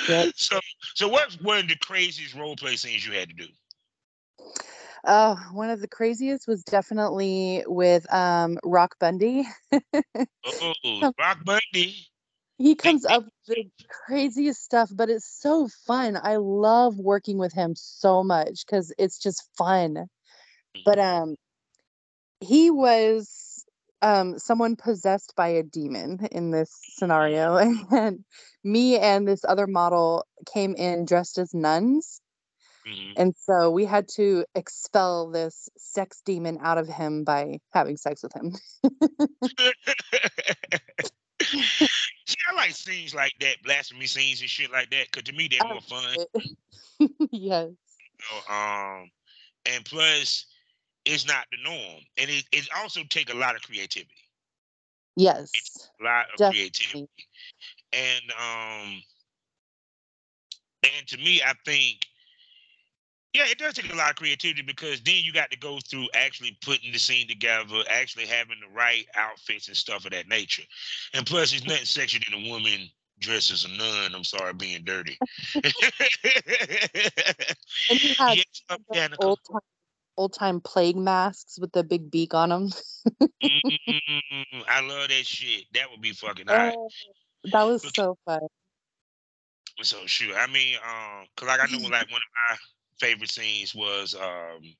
[0.08, 0.30] Yep.
[0.36, 0.60] So,
[0.94, 3.46] so what's one of the craziest role play scenes you had to do?
[5.04, 9.44] Uh, one of the craziest was definitely with um Rock Bundy.
[9.72, 10.74] Oh,
[11.18, 12.06] Rock Bundy.
[12.58, 13.70] he comes up with the
[14.06, 16.16] craziest stuff, but it's so fun.
[16.22, 20.06] I love working with him so much because it's just fun.
[20.84, 21.36] But um
[22.40, 23.64] he was
[24.02, 27.56] um someone possessed by a demon in this scenario.
[27.90, 28.24] And
[28.64, 32.21] me and this other model came in dressed as nuns.
[32.86, 33.12] Mhm.
[33.16, 38.22] And so we had to expel this sex demon out of him by having sex
[38.22, 38.52] with him.
[41.42, 45.48] See, I like scenes like that, blasphemy scenes and shit like that, because to me
[45.48, 46.16] they're more fun.
[47.30, 47.70] yes.
[48.48, 49.10] um,
[49.66, 50.46] and plus,
[51.04, 54.14] it's not the norm, and it, it also take a lot of creativity,
[55.16, 55.50] Yes.
[56.00, 56.70] a lot of Definitely.
[56.70, 57.08] creativity,
[57.92, 59.02] and um,
[60.84, 62.06] and to me, I think
[63.34, 66.08] Yeah, it does take a lot of creativity because then you got to go through
[66.14, 70.64] actually putting the scene together, actually having the right outfits and stuff of that nature.
[71.14, 72.90] And plus, there's nothing sexier than a woman
[73.20, 74.14] dressed as a nun.
[74.14, 75.18] I'm sorry, being dirty.
[77.88, 78.44] And you have Yes,
[79.18, 79.60] old time
[80.16, 82.68] old time plague masks with the big beak on them.
[83.42, 85.64] Mm, I love that shit.
[85.74, 86.74] That would be fucking hot.
[86.74, 86.90] Oh,
[87.44, 88.40] that was so fun.
[89.82, 92.56] So shoot, I mean, um, cause like I know like one of my
[92.98, 94.74] favorite scenes was um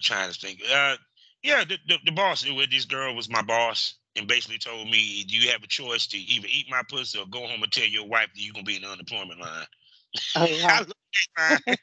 [0.00, 0.60] trying to think.
[0.72, 0.96] Uh
[1.42, 5.24] yeah, the, the, the boss with this girl was my boss and basically told me,
[5.24, 7.84] Do you have a choice to either eat my pussy or go home and tell
[7.84, 9.66] your wife that you're gonna be in the unemployment line?
[10.36, 10.84] Oh yeah.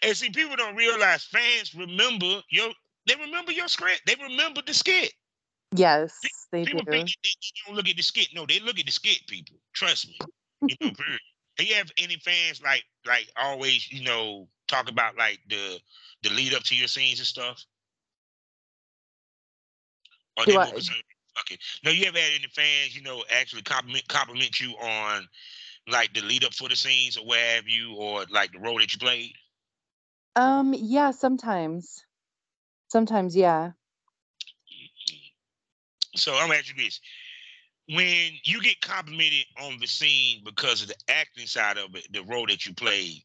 [0.02, 2.70] and see, people don't realize fans remember your
[3.06, 4.02] they remember your script.
[4.06, 5.12] They remember the skit.
[5.74, 6.12] yes,
[6.52, 6.92] they People do.
[6.92, 7.30] think that they
[7.66, 8.28] don't look at the skit.
[8.34, 9.56] No, they look at the skit, people.
[9.72, 10.18] Trust me.
[10.66, 11.20] You know, period.
[11.56, 15.80] Do you have any fans like like always, you know, talk about like the
[16.22, 17.64] the lead up to your scenes and stuff?
[20.38, 20.72] Or Do they I-
[21.36, 21.58] fucking.
[21.84, 25.28] No, you ever had any fans, you know, actually compliment compliment you on
[25.88, 28.78] like the lead up for the scenes or where have you, or like the role
[28.78, 29.34] that you played?
[30.36, 32.04] Um, yeah, sometimes.
[32.88, 33.72] Sometimes, yeah.
[36.16, 37.00] So I'm asking you this.
[37.94, 42.22] When you get complimented on the scene because of the acting side of it, the
[42.22, 43.22] role that you played,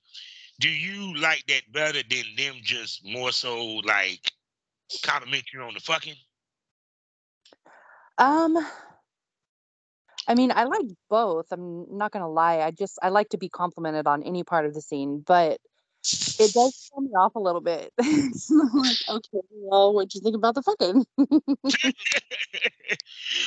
[0.59, 4.31] do you like that better than them just more so like
[5.03, 6.15] compliment you on the fucking?
[8.17, 8.57] Um,
[10.27, 11.47] I mean, I like both.
[11.51, 12.59] I'm not gonna lie.
[12.59, 15.59] I just I like to be complimented on any part of the scene, but
[16.39, 17.91] it does throw me off a little bit.
[17.99, 21.05] like, okay, well, what'd you think about the fucking?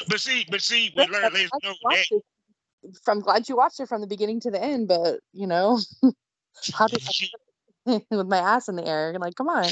[0.09, 2.23] but see, but see, we But learn I'm ladies glad know you watched that.
[3.09, 5.79] I'm glad you watched it from the beginning to the end, but you know,
[6.73, 7.33] how did she-
[7.87, 9.16] with my ass in the air?
[9.18, 9.64] Like, come on.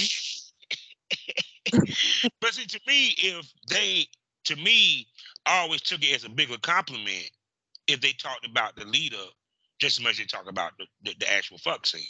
[2.41, 4.07] but see, to me, if they,
[4.45, 5.07] to me,
[5.45, 7.31] I always took it as a bigger compliment
[7.87, 9.17] if they talked about the leader
[9.79, 12.03] just as much as they talk about the, the, the actual fuck scene.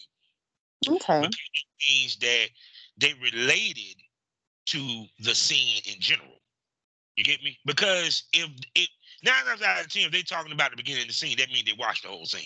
[0.88, 1.28] Okay.
[1.88, 2.48] Means that
[2.98, 3.96] they related
[4.66, 6.40] to the scene in general.
[7.16, 7.58] You get me?
[7.64, 8.88] Because if it
[9.24, 11.48] nine times out of ten, if they talking about the beginning of the scene, that
[11.48, 12.42] means they watched the whole scene.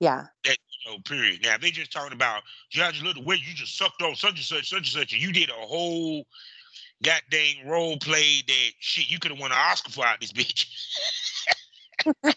[0.00, 0.26] Yeah.
[0.44, 0.52] You
[0.86, 1.40] know, period.
[1.42, 4.38] Now if they just talking about Judge Little way you just sucked on such and
[4.40, 6.26] such, such and such, and you did a whole
[7.02, 10.66] goddamn role play that shit you could have won an Oscar for out this bitch.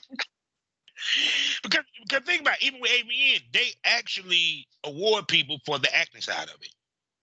[1.64, 6.22] because because think about it, even with AVN, they actually award people for the acting
[6.22, 6.74] side of it.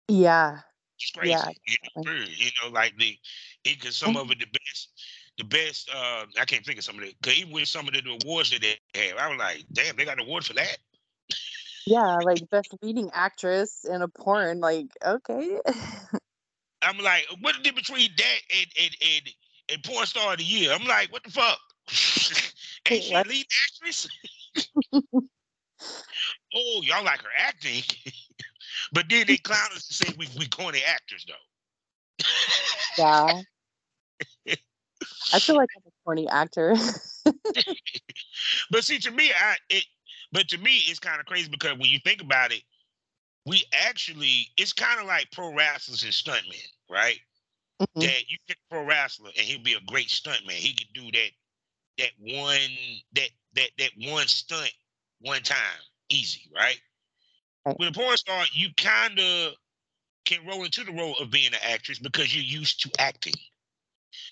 [0.09, 0.59] Yeah.
[1.01, 1.31] It's crazy.
[1.31, 3.17] Yeah, you, know, you know, like the
[3.65, 4.89] it cause some of it the best
[5.37, 7.15] the best uh I can't think of some of it.
[7.23, 10.05] Cause even with some of the awards that they have, I was like, damn, they
[10.05, 10.79] got an award for that.
[11.87, 14.61] Yeah, like best leading actress in a porn.
[14.61, 15.61] Like, okay.
[16.83, 19.35] I'm like, what the difference between that and and and,
[19.73, 20.73] and porn star of the year?
[20.73, 21.59] I'm like, what the fuck?
[22.91, 24.09] Ain't she lead actress?
[24.93, 27.83] oh, y'all like her acting.
[28.93, 32.25] but then they clown us and say we we corny actors though.
[32.99, 33.43] yeah.
[35.33, 36.75] I feel like I'm a corny actor.
[38.71, 39.85] But see, to me, I it,
[40.33, 42.63] but to me, it's kind of crazy because when you think about it,
[43.47, 47.19] we actually, it's kind of like pro wrestlers and stuntmen, right?
[47.81, 48.03] Mhm.
[48.03, 50.51] That you pick a pro wrestler and he'll be a great stuntman.
[50.53, 51.31] He could do that,
[51.99, 52.61] that one,
[53.15, 54.73] that that that one stunt
[55.21, 56.81] one time, easy, right?
[57.79, 59.55] With a porn star, you kind of
[60.27, 63.35] can roll into the role of being an actress because you're used to acting.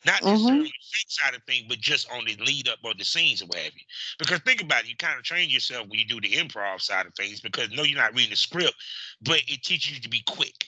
[0.06, 0.26] Not Mhm.
[0.26, 3.46] necessarily the side of things, but just on the lead up or the scenes or
[3.46, 3.84] what have you.
[4.18, 7.06] Because think about it, you kind of train yourself when you do the improv side
[7.06, 8.74] of things because no, you're not reading the script,
[9.22, 10.66] but it teaches you to be quick,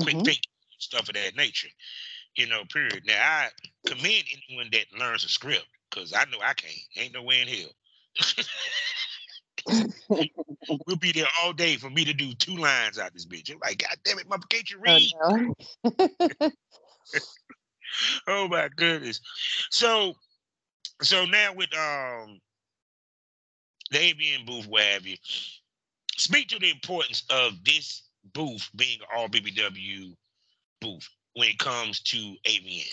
[0.00, 0.24] quick Mhm.
[0.24, 1.68] thinking, stuff of that nature.
[2.36, 3.02] You know, period.
[3.06, 3.48] Now I
[3.86, 6.74] commend anyone that learns a script because I know I can't.
[6.96, 8.44] Ain't no way in hell.
[10.86, 13.50] we'll be there all day for me to do two lines out this bitch.
[13.50, 15.12] I'm like, God damn it, mother, can't you read?
[15.22, 16.50] Oh, no.
[18.28, 19.20] oh my goodness.
[19.70, 20.14] So
[21.02, 22.40] so now with um
[23.90, 25.16] the AVN booth, what have you,
[26.16, 28.02] speak to the importance of this
[28.34, 30.12] booth being all BBW
[30.80, 32.92] booth when it comes to AVN.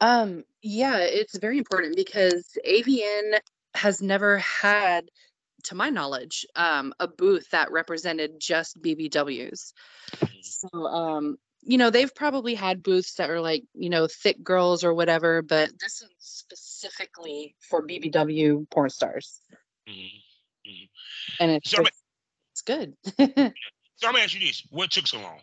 [0.00, 3.38] Um, yeah, it's very important because AVN
[3.74, 5.08] has never had,
[5.64, 9.72] to my knowledge, um, a booth that represented just BBWs.
[10.40, 14.82] So um, you know, they've probably had booths that are like, you know, thick girls
[14.82, 19.40] or whatever, but this is specifically for BBW porn stars.
[19.88, 20.10] Mhm.
[21.38, 22.02] And it's So, just,
[22.52, 22.96] it's good.
[23.96, 25.38] So I'm gonna ask you this: What took so long?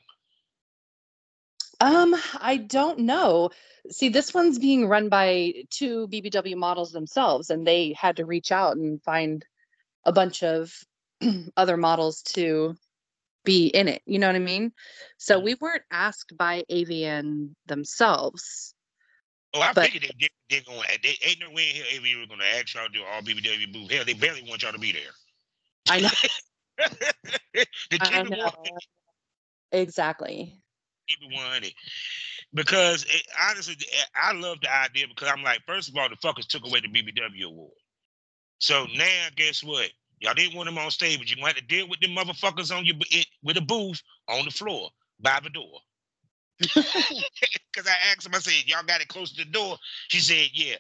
[1.80, 3.50] Um, I don't know.
[3.90, 8.52] See, this one's being run by two BBW models themselves, and they had to reach
[8.52, 9.46] out and find
[10.06, 10.74] a bunch of
[11.58, 12.76] other models to
[13.46, 14.02] be in it.
[14.06, 14.72] You know what I mean?
[15.18, 18.74] So we weren't asked by AVN themselves.
[19.54, 20.88] Oh, I But- figured they, they, they're going.
[21.02, 23.22] They ain't no way in hell AV was going to ask y'all to do all
[23.22, 23.90] BBW booth.
[23.92, 25.02] Hell, they barely want y'all to be there.
[25.90, 26.10] I know.
[27.58, 27.66] the
[28.02, 28.52] I know.
[29.72, 30.60] Exactly.
[31.10, 31.64] Keep it one.
[31.64, 31.74] and-
[32.54, 33.76] Because it, honestly,
[34.16, 36.88] I love the idea because I'm like, first of all, the fuckers took away the
[36.88, 37.74] BBW award.
[38.60, 39.90] So now, guess what?
[40.20, 42.76] Y'all didn't want them on stage, but you're gonna have to deal with them motherfuckers
[42.76, 44.90] on your it, with a booth on the floor
[45.20, 45.80] by the door.
[47.72, 49.78] Because I asked him, I said, y'all got it close to the door.
[50.10, 50.76] She said, yeah.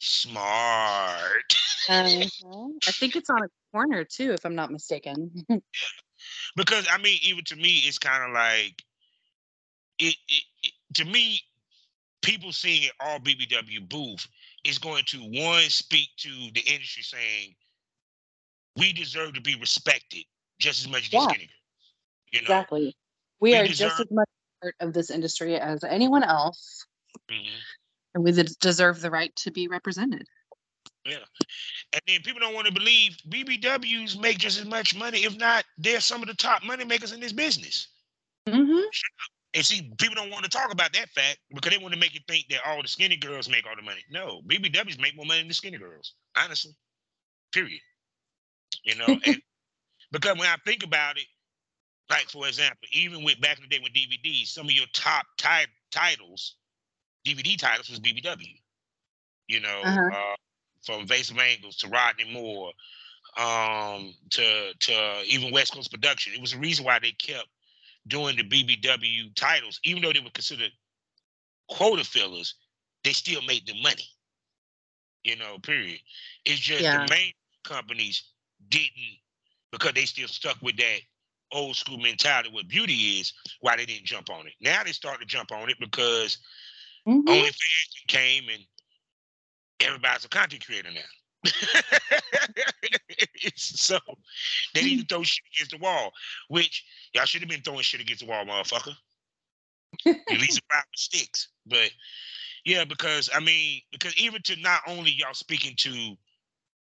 [0.00, 1.54] Smart.
[1.88, 2.68] Uh-huh.
[2.86, 5.30] I think it's on a corner too, if I'm not mistaken.
[6.56, 8.82] because I mean, even to me, it's kind of like
[10.00, 10.72] it, it, it.
[10.94, 11.40] To me,
[12.22, 14.26] people seeing it all BBW booth
[14.64, 17.54] is going to one speak to the industry saying
[18.76, 20.24] we deserve to be respected
[20.58, 21.20] just as much as Yeah.
[21.26, 21.36] girls.
[22.32, 22.96] You know, exactly.
[23.40, 24.28] We We are deserve- just as much
[24.60, 26.84] part of this industry as anyone else,
[27.30, 27.48] Mhm.
[28.14, 30.26] and we deserve the right to be represented.
[31.06, 31.24] Yeah.
[31.94, 35.64] And then people don't want to believe BBWs make just as much money, if not,
[35.78, 37.88] they're some of the top money makers in this business.
[38.46, 38.86] Mm-hmm.
[39.54, 42.14] And see, people don't want to talk about that fact because they want to make
[42.14, 44.02] you think that all the skinny girls make all the money.
[44.10, 46.72] No, BBWs make more money than the skinny girls, honestly.
[47.52, 47.80] Period.
[48.84, 49.36] You know, and
[50.12, 51.26] because when I think about it,
[52.10, 55.26] like for example, even with back in the day with DVDs, some of your top
[55.38, 56.56] ti- titles,
[57.26, 58.60] DVD titles was BBW.
[59.48, 60.10] You know, Uh-huh.
[60.12, 60.34] uh,
[60.84, 62.72] from of Angles to Rodney Moore,
[63.38, 66.32] um, to to even West Coast Production.
[66.34, 67.48] It was the reason why they kept
[68.10, 70.72] doing the BBW titles, even though they were considered
[71.70, 72.56] quota fillers,
[73.04, 74.04] they still made the money.
[75.24, 76.00] You know, period.
[76.46, 76.92] It's just Yeah.
[76.92, 77.32] the main
[77.64, 78.24] companies
[78.68, 79.18] didn't
[79.72, 81.00] because they still stuck with that
[81.52, 84.54] old school mentality what beauty is, why they didn't jump on it.
[84.60, 86.38] Now they start to jump on it because
[87.06, 87.26] Mhm.
[87.28, 88.64] OnlyFans came and
[89.80, 91.00] everybody's a content creator now.
[93.56, 93.98] so
[94.74, 96.12] they need to throw shit against the wall,
[96.48, 96.84] which
[97.14, 98.94] y'all should have been throwing shit against the wall, motherfucker.
[100.06, 101.48] At least five sticks.
[101.66, 101.90] But
[102.64, 106.16] yeah, because I mean, because even to not only y'all speaking to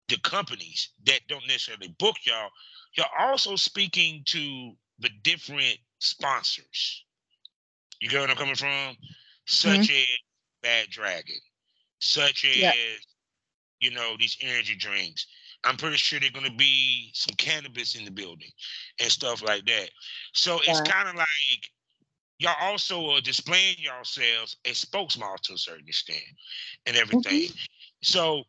[0.08, 2.50] the companies that don't necessarily book y'all,
[2.96, 7.04] y'all also speaking to the different sponsors.
[8.00, 8.96] You get what I'm coming from?
[9.46, 9.82] Such mm-hmm.
[9.82, 10.18] as
[10.62, 11.36] Bad Dragon,
[11.98, 12.56] such as.
[13.80, 15.26] You know these energy drinks.
[15.64, 18.50] I'm pretty sure they're gonna be some cannabis in the building
[19.00, 19.90] and stuff like that.
[20.32, 21.26] So it's kind of like
[22.38, 26.22] y'all also are displaying yourselves as spokesmodels to a certain extent
[26.86, 27.02] and mm-hmm.
[27.02, 27.56] everything.
[28.02, 28.44] So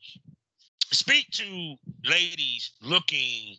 [0.91, 1.75] speak to
[2.05, 3.57] ladies looking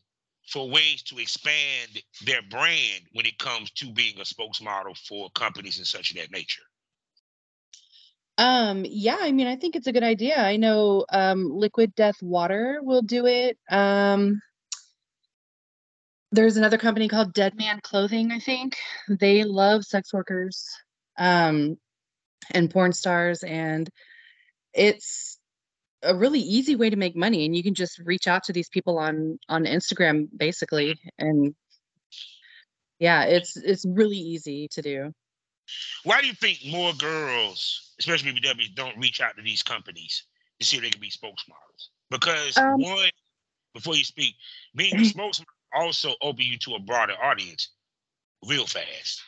[0.48, 5.78] for ways to expand their brand when it comes to being a spokesmodel for companies
[5.78, 6.62] and such of that nature.
[8.38, 10.38] Um, yeah, I mean, I think it's a good idea.
[10.38, 13.58] I know um, Liquid Death Water will do it.
[13.68, 14.40] Um,
[16.30, 18.76] there's another company called Dead Man Clothing, I think.
[19.08, 20.68] They love sex workers
[21.18, 21.78] um,
[22.52, 23.90] and porn stars, and
[24.72, 25.38] it's
[26.04, 27.44] a really easy way to make money.
[27.44, 31.56] And you can just reach out to these people on on Instagram, basically, and
[33.00, 35.12] yeah, it's it's really easy to do.
[36.04, 40.24] Why do you think more girls, especially BBWs, don't reach out to these companies
[40.60, 41.88] to see if they can be spokesmodels?
[42.10, 43.10] Because Um, one,
[43.74, 44.34] before you speak,
[44.74, 47.70] being a spokesman also open you to a broader audience
[48.46, 49.22] real fast.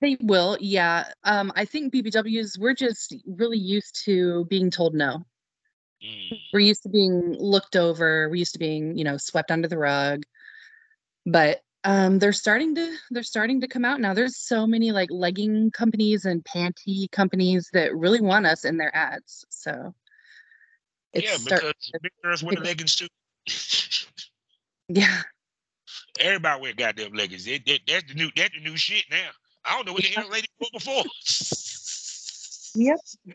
[0.00, 1.12] They will, yeah.
[1.24, 5.26] Um, I think BBWs, we're just really used to being told no.
[6.02, 6.38] Mm.
[6.54, 8.28] We're used to being looked over.
[8.28, 10.22] We're used to being, you know, swept under the rug.
[11.26, 14.12] But um, they're starting to they're starting to come out now.
[14.12, 18.94] There's so many like legging companies and panty companies that really want us in their
[18.94, 19.46] ads.
[19.48, 19.94] So
[21.12, 23.08] it's yeah, because big girls wear leggings too.
[24.88, 25.22] yeah.
[26.18, 27.46] Everybody wear goddamn leggings.
[27.46, 29.30] That- that- that's the new that's the new shit now.
[29.64, 31.04] I don't know what the hell lady wore before.
[32.74, 32.98] Yep.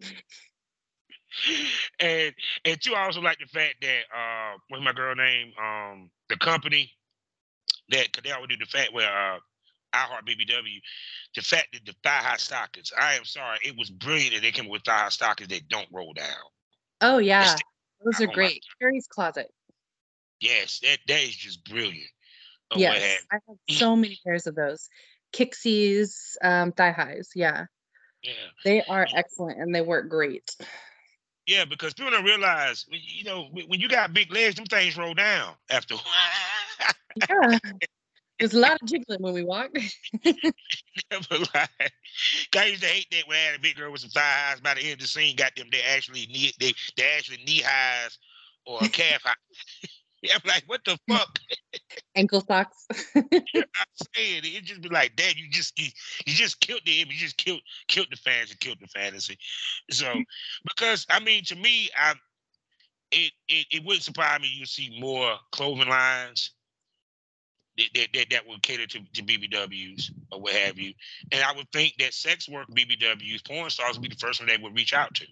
[1.99, 2.33] and
[2.63, 5.51] and two, I also like the fact that uh what's my girl name?
[5.61, 6.91] Um the company
[7.89, 9.39] that cause they always do the fact where uh
[9.93, 10.81] I Heart BBW,
[11.35, 14.51] the fact that the thigh high stockings, I am sorry, it was brilliant that they
[14.51, 16.25] came with thigh high stockings that don't roll down.
[17.01, 17.55] Oh yeah,
[18.03, 18.63] those are great.
[18.81, 19.51] Carrie's closet.
[20.41, 22.09] Yes, that that is just brilliant.
[22.75, 24.89] Yes, I have so many pairs of those.
[25.31, 27.29] Kixies, um, thigh highs.
[27.35, 27.65] Yeah,
[28.21, 28.33] Yeah.
[28.63, 30.55] they are excellent and they work great.
[31.47, 35.13] Yeah, because people don't realize, you know, when you got big legs, them things roll
[35.13, 35.95] down after.
[37.29, 37.57] Yeah,
[38.39, 39.71] there's a lot of jiggling when we walk.
[41.11, 41.67] Never lie.
[42.57, 44.61] I used to hate that when I had a big girl with some thigh highs.
[44.61, 45.67] By the end of the scene, got them.
[45.71, 46.51] They actually knee.
[46.59, 48.17] They they actually knee highs
[48.65, 49.33] or calf high.
[50.33, 51.39] I'm like, what the fuck?
[52.15, 52.87] Ankle socks.
[53.15, 53.23] I'm
[54.15, 55.89] saying it just be like, Dad, you just you,
[56.25, 59.37] you just killed the image, you just killed killed the fans and killed the fantasy.
[59.91, 60.23] So mm.
[60.67, 62.13] because I mean, to me, I
[63.11, 66.51] it it, it wouldn't surprise me you see more clothing lines
[67.77, 70.93] that that, that, that would cater to, to BBWs or what have you.
[71.31, 74.47] And I would think that sex work BBWs, porn stars would be the first one
[74.47, 75.25] they would reach out to.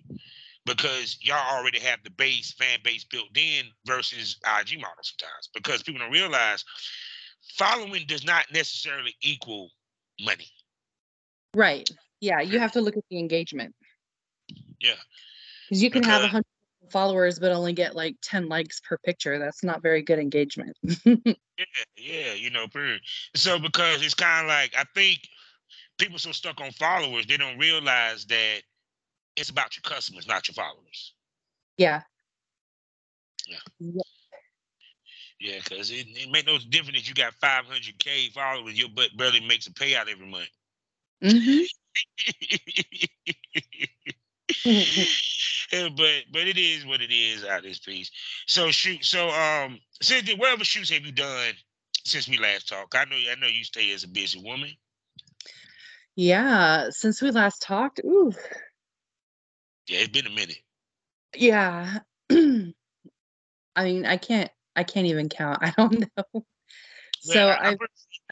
[0.66, 5.50] Because y'all already have the base fan base built in versus IG models sometimes.
[5.54, 6.64] Because people don't realize
[7.58, 9.70] following does not necessarily equal
[10.22, 10.48] money.
[11.56, 11.90] right.
[12.22, 13.76] Yeah, you have to look at the engagement.
[14.80, 14.94] Yeah.
[15.68, 16.46] Because you can have a hundred
[16.90, 19.40] followers but only get like 10 likes per picture.
[19.40, 20.78] That's not very good engagement.
[21.56, 21.66] Yeah,
[21.98, 23.02] yeah, you know, period.
[23.36, 25.20] So because it's kind of like I think
[26.00, 28.62] people so stuck on followers, they don't realize that
[29.36, 31.14] it's about your customers, not your followers.
[31.78, 32.02] yeah.
[33.48, 33.58] Yeah,
[35.40, 39.42] Yeah, because it, it make no difference if you got 500k followers, your butt barely
[39.42, 40.50] makes a payout every month.
[41.22, 41.64] hmm
[45.96, 48.12] but but it is what it is out of this piece.
[48.48, 51.54] So shoot, so um, Cynthia, what other shoots have you done
[52.06, 52.96] since we last talked?
[52.96, 54.72] I know I know you stay as a busy woman.
[56.16, 56.90] yeah.
[56.90, 58.32] Since we last talked, ooh,
[59.88, 60.60] Yeah, it's been a minute.
[61.36, 62.00] yeah.
[63.76, 65.60] I mean, I can't, I can't even count.
[65.62, 66.44] I don't know.
[67.20, 67.78] So I- I I've,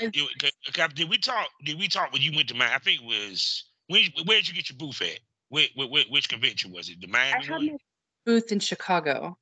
[0.02, 1.48] I've- you- okay, okay, did we talk?
[1.66, 2.76] Did we talk when you went to Miami?
[2.76, 5.20] I think it was when, where did you get your booth at?
[5.50, 7.02] Where, where, which convention was it?
[7.02, 7.66] The I Miami had one.
[7.68, 7.78] my
[8.26, 9.38] booth in Chicago.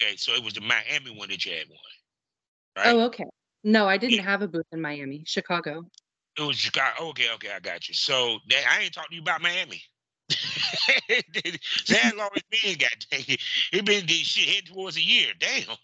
[0.00, 1.78] Okay, so it was the Miami one that you had one,
[2.76, 2.94] right?
[2.94, 3.26] Oh, okay.
[3.62, 5.84] No, I didn't have a booth in Miami, Chicago.
[6.36, 7.08] It was Chicago.
[7.10, 7.94] Okay, okay, I got you.
[7.94, 9.80] So that, I ain't talking to you about Miami.
[10.28, 13.40] that long it's been, got it.
[13.72, 15.28] It been this shit head towards a year.
[15.38, 15.76] Damn.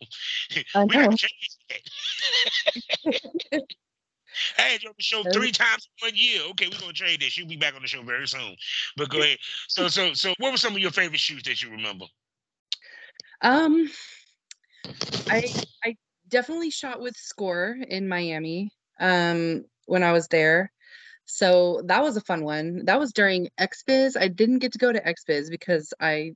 [0.75, 3.63] I we gotta change that.
[4.59, 6.43] I had you on the show three times in one year.
[6.51, 7.37] Okay, we're gonna trade this.
[7.37, 8.57] You'll be back on the show very soon.
[8.97, 9.39] But go ahead.
[9.69, 12.07] So so so what were some of your favorite shoots that you remember?
[13.43, 13.91] Um,
[15.29, 15.53] I
[15.85, 15.97] I
[16.29, 18.73] definitely shot with Score in Miami.
[18.99, 20.73] Um, when I was there,
[21.31, 22.85] so that was a fun one.
[22.87, 24.21] That was during XBiz.
[24.21, 26.33] I didn't get to go to XBiz because I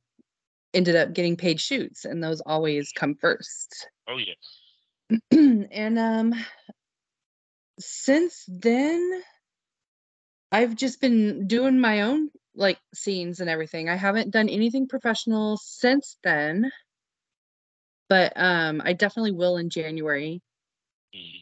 [0.72, 3.88] ended up getting paid shoots, and those always come first.
[4.08, 5.18] Oh yeah.
[5.32, 6.34] and um,
[7.80, 9.22] since then,
[10.52, 13.88] I've just been doing my own like scenes and everything.
[13.88, 16.70] I haven't done anything professional since then,
[18.08, 20.40] but um, I definitely will in January.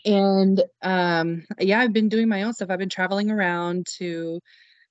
[0.04, 2.70] And um, yeah, I've been doing my own stuff.
[2.70, 4.40] I've been traveling around to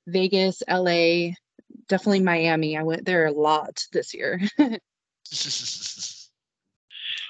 [0.08, 1.32] Vegas, LA,
[1.88, 2.78] definitely Miami.
[2.78, 4.42] I went there a lot this year.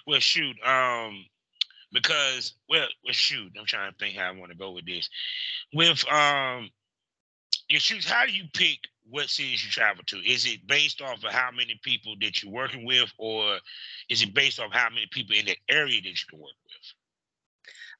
[0.07, 0.55] well, shoot.
[0.65, 1.25] Um,
[1.91, 3.51] because well, well, shoot.
[3.59, 5.09] I'm trying to think how I want to go with this.
[5.73, 6.69] With um,
[7.69, 8.79] your shoots, how do you pick
[9.09, 10.17] what cities you travel to?
[10.17, 13.57] Is it based off of how many people that you're working with, or
[14.09, 17.00] is it based off how many people in the area that you can work with?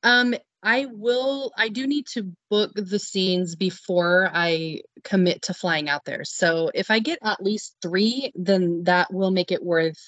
[0.03, 5.89] Um, I will, I do need to book the scenes before I commit to flying
[5.89, 6.23] out there.
[6.23, 9.99] So if I get at least three, then that will make it worth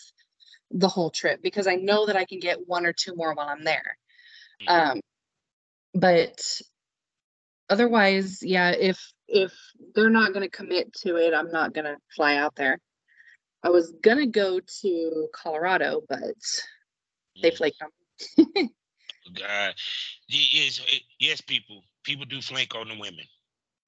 [0.70, 3.48] the whole trip because I know that I can get one or two more while
[3.48, 3.98] I'm there.
[4.62, 4.92] Mhm.
[4.92, 5.02] Um,
[5.94, 6.62] but
[7.70, 9.54] otherwise, yeah, if if
[9.96, 12.80] they're not going to commit to it, I'm not going to fly out there.
[13.64, 16.36] I was going to go to Colorado, but
[17.42, 17.90] they flaked on
[18.38, 18.70] me.
[19.32, 19.74] God,
[20.28, 20.82] yes,
[21.20, 23.26] yes, people, people do flank on the women.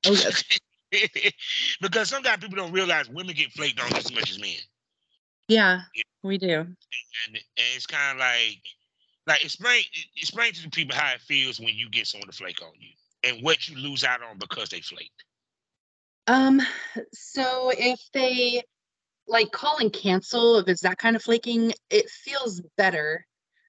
[0.08, 0.44] Oh, yes.
[1.82, 4.52] because sometimes people don't realize women get flaked on as much as men.
[5.48, 6.04] Yeah, Yeah.
[6.24, 6.60] we do.
[6.60, 6.68] and,
[7.28, 7.38] and
[7.76, 8.62] it's kind of like
[9.28, 9.84] like explain
[10.16, 12.90] explain to the people how it feels when you get someone to flake on you
[13.24, 15.24] and what you lose out on because they flaked.
[16.28, 16.62] Um,
[17.14, 18.64] so if they
[19.28, 23.26] like call and cancel, if it's that kind of flaking, it feels better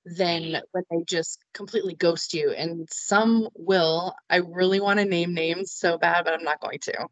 [0.06, 2.52] than when they just completely ghost you.
[2.52, 4.14] And some will.
[4.30, 7.08] I really want to name names so bad, but I'm not going to.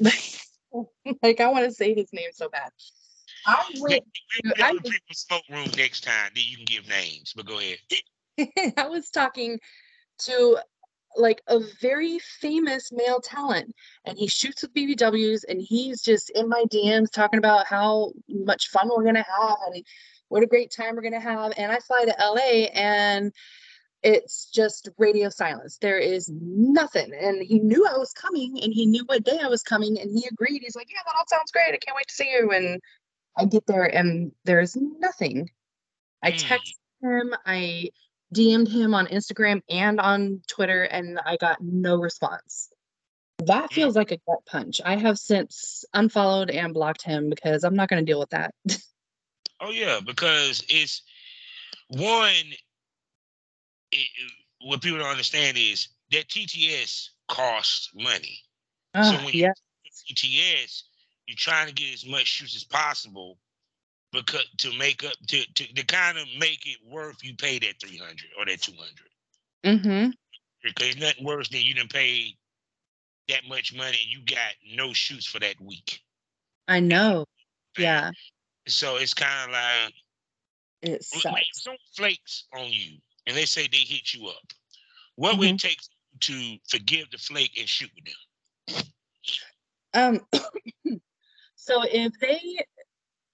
[1.22, 2.70] like I want to say his name so bad.
[3.46, 4.04] I went.
[4.44, 6.30] We I people smoke room next time.
[6.34, 7.32] Then you can give names.
[7.34, 7.78] But go ahead.
[8.76, 9.60] I was talking
[10.20, 10.58] to
[11.16, 16.48] like a very famous male talent and he shoots with BBWs and he's just in
[16.48, 19.84] my DMs talking about how much fun we're going to have and
[20.28, 23.32] what a great time we're going to have and I fly to LA and
[24.02, 28.86] it's just radio silence there is nothing and he knew I was coming and he
[28.86, 31.50] knew what day I was coming and he agreed he's like yeah that all sounds
[31.50, 32.80] great I can't wait to see you and
[33.36, 35.50] I get there and there's nothing
[36.22, 36.38] I Mm.
[36.48, 37.90] text him I
[38.34, 42.68] DM'd him on Instagram and on Twitter, and I got no response.
[43.38, 43.74] That Mm.
[43.74, 44.82] feels like a gut punch.
[44.84, 48.54] I have since unfollowed and blocked him because I'm not going to deal with that.
[49.60, 51.02] Oh yeah, because it's
[51.88, 52.54] one.
[53.90, 54.06] It,
[54.62, 58.42] what people don't understand is that TTS costs money.
[58.94, 59.52] Ah, when you- yeah,
[60.08, 60.84] TTS,
[61.26, 63.38] you're trying to get as much shoots as possible
[64.12, 67.80] because to make up to to, to kind of make it worth you pay that
[67.80, 68.88] 300 or that 200
[69.64, 70.10] mm-hmm.
[70.62, 72.34] because nothing worse than you didn't pay
[73.28, 76.00] that much money and you got no shoots for that week.
[76.66, 77.26] I know.
[77.78, 78.10] Yeah,
[78.68, 79.94] So it's kind of like
[80.82, 81.62] it sucks.
[81.62, 84.52] someone flakes on you and they say they hit you up,
[85.16, 85.80] what would it take
[86.20, 88.04] to forgive the flake and shoot with
[88.74, 88.84] them?
[89.94, 90.20] Um,
[91.56, 92.40] so if they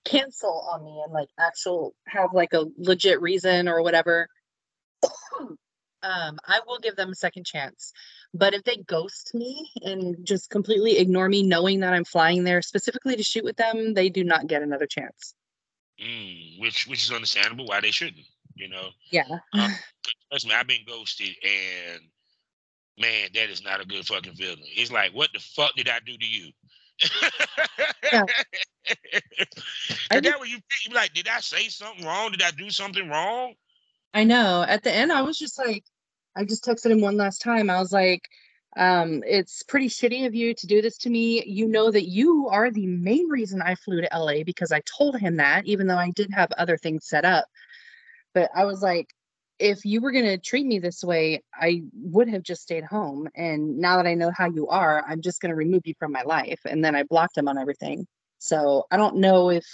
[0.05, 4.29] cancel on me and like actual have like a legit reason or whatever,
[5.41, 5.59] um,
[6.03, 7.93] I will give them a second chance.
[8.37, 12.63] But if they ghost me and just completely ignore me, knowing that I'm flying there
[12.63, 15.35] specifically to shoot with them, they do not get another chance.
[16.03, 18.27] Mm, which which is understandable why they shouldn't,
[18.57, 18.89] you know.
[19.13, 19.29] Yeah.
[19.53, 19.71] Um,
[20.31, 22.01] Trust me, I've been ghosted, and
[22.99, 24.59] man, that is not a good fucking feeling.
[24.65, 26.51] It's like, what the fuck did I do to you?
[28.13, 28.25] Yeah.
[30.11, 32.33] I that when you think, you be like, did I say something wrong?
[32.33, 33.55] Did I do something wrong?
[34.13, 34.65] I know.
[34.67, 35.85] At the end, I was just like,
[36.37, 37.71] I just texted him one last time.
[37.71, 38.29] I was like,
[38.77, 41.45] um, it's pretty shitty of you to do this to me.
[41.47, 45.17] You know that you are the main reason I flew to LA because I told
[45.19, 47.47] him that, even though I did have other things set up.
[48.33, 49.09] But I was like,
[49.61, 53.29] if you were going to treat me this way, I would have just stayed home.
[53.37, 56.11] And now that I know how you are, I'm just going to remove you from
[56.11, 56.61] my life.
[56.65, 58.07] And then I blocked him on everything.
[58.39, 59.65] So I don't know if,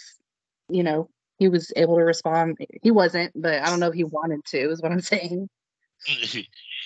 [0.69, 1.09] you know,
[1.39, 2.59] he was able to respond.
[2.83, 5.49] He wasn't, but I don't know if he wanted to, is what I'm saying.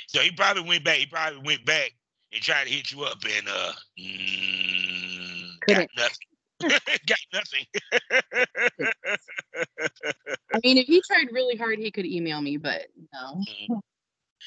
[0.09, 0.99] So he probably went back.
[0.99, 1.93] He probably went back
[2.33, 6.29] and tried to hit you up, and uh, mm, got nothing.
[7.07, 7.67] got nothing.
[10.55, 13.43] I mean, if he tried really hard, he could email me, but no.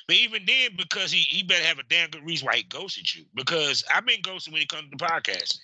[0.07, 3.13] But even then, because he he better have a damn good reason why he ghosted
[3.13, 3.25] you.
[3.35, 5.59] Because I've been ghosted when it comes to podcasting.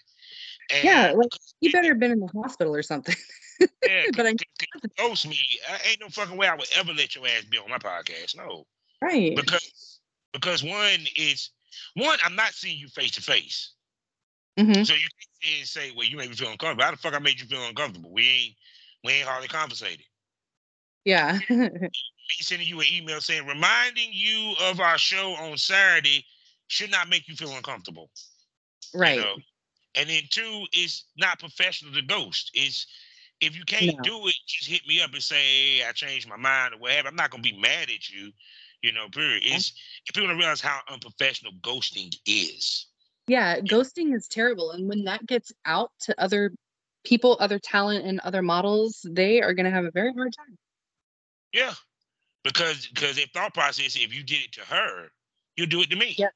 [0.73, 1.29] And Yeah, like
[1.61, 3.15] he better have been in the hospital or something.
[3.59, 4.35] yeah, but I-
[4.97, 5.37] ghost me.
[5.69, 8.35] I ain't no fucking way I would ever let your ass be on my podcast.
[8.35, 8.65] No,
[9.03, 9.35] Right.
[9.35, 10.01] because
[10.33, 11.51] because one is
[11.95, 13.73] one, I'm not seeing you face to face,
[14.83, 15.07] so you
[15.41, 17.65] can't say, "Well, you made me feel uncomfortable." How the fuck I made you feel
[17.67, 18.11] uncomfortable?
[18.11, 18.55] We ain't
[19.03, 20.05] we ain't hardly conversated.
[21.05, 21.39] Yeah.
[21.49, 26.25] Me sending you an email saying reminding you of our show on Saturday
[26.67, 28.11] should not make you feel uncomfortable.
[28.93, 29.15] right.
[29.15, 29.35] You know?
[29.95, 32.51] And then two, it's not professional to ghost.
[32.53, 32.87] It's
[33.41, 34.03] if you can't No.
[34.03, 37.09] do it, just hit me up and say, hey, I changed my mind or whatever.
[37.09, 38.31] I'm not gonna be mad at you,
[38.83, 39.41] you know, period.
[39.45, 39.73] It's
[40.05, 42.87] if people don't realize how unprofessional ghosting is.
[43.27, 43.59] Yeah.
[43.61, 44.71] Ghosting is terrible.
[44.71, 46.51] And when that gets out to other
[47.03, 50.57] people, other talent, and other models, they are going to have a very hard time.
[51.53, 51.73] Yeah.
[52.43, 55.07] Because because their thought process, if you did it to her,
[55.55, 56.13] you'll do it to me.
[56.17, 56.27] Yeah.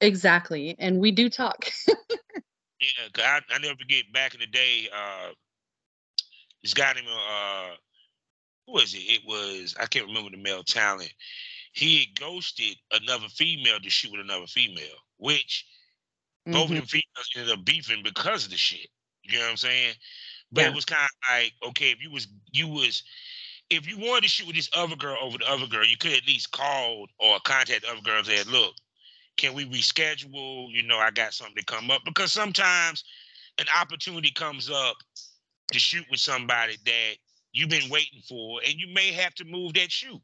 [0.00, 0.74] Exactly.
[0.78, 1.70] And we do talk.
[2.80, 5.30] Yeah, I, I never forget back in the day, uh
[6.62, 7.70] this guy named uh
[8.66, 8.98] who was it?
[8.98, 11.12] It was I can't remember the male talent.
[11.74, 15.66] He had ghosted another female to shoot with another female, which
[16.52, 16.76] both of Mhm.
[16.76, 18.88] them females ended up beefing because of the shit.
[19.24, 19.94] You know what I'm saying?
[20.52, 20.66] But Yeah.
[20.66, 23.02] it was kind of like, okay, if you was you was
[23.70, 26.12] if you wanted to shoot with this other girl over the other girl, you could
[26.12, 28.74] at least call or contact the other girl and say, look,
[29.36, 30.70] can we reschedule?
[30.70, 33.04] You know, I got something to come up because sometimes
[33.58, 34.96] an opportunity comes up
[35.72, 37.16] to shoot with somebody that
[37.52, 40.22] you've been waiting for, and you may have to move that shoot.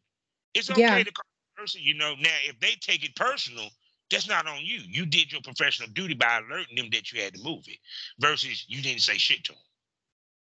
[0.55, 1.05] It's okay Yeah.
[1.05, 1.24] to call
[1.61, 2.15] person, you know.
[2.21, 3.69] Now, if they take it personal,
[4.11, 4.81] that's not on you.
[4.87, 7.79] You did your professional duty by alerting them that you had to move it,
[8.19, 9.61] versus you didn't say shit to them.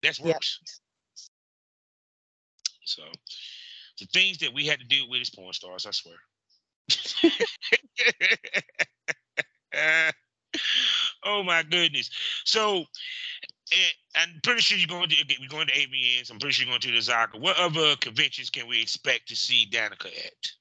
[0.04, 0.36] That's Yep.
[0.36, 0.60] worse.
[2.84, 3.04] So,
[4.00, 5.86] the things that we had to deal with as porn stars.
[5.86, 6.16] I swear.
[11.26, 12.10] oh my goodness.
[12.46, 12.86] So
[13.72, 16.32] and I'm pretty sure you're going to we're going to AVNs.
[16.32, 17.40] I'm pretty sure you're going to the Zaka.
[17.40, 20.52] What other conventions can we expect to see Danica at?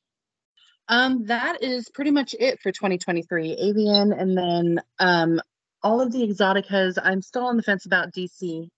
[0.88, 3.56] Um, that is pretty much it for 2023.
[3.56, 5.40] AVN, and then um
[5.82, 6.98] all of the Exxxoticas.
[7.02, 8.70] I'm still on the fence about DC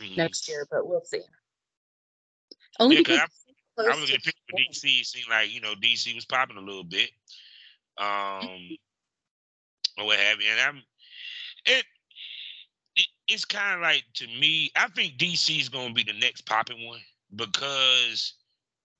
[0.00, 0.16] Mhm.
[0.16, 1.22] next year, but we'll see.
[2.80, 3.20] Only Yeah, 'cause
[3.76, 5.00] because I was looking at pictures of DC.
[5.00, 7.10] It seemed like you know DC was popping a little bit,
[7.98, 8.76] um,
[9.98, 10.48] or what have you.
[10.50, 10.82] And I'm
[11.66, 11.84] it.
[12.96, 14.70] it it's kind of like to me.
[14.76, 17.00] I think DC is going to be the next popping one
[17.34, 18.34] because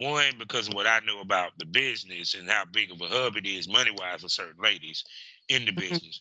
[0.02, 3.36] one because of what I know about the business and how big of a hub
[3.36, 5.04] it is money wise for certain ladies
[5.48, 5.80] in the Mhm.
[5.80, 6.20] business,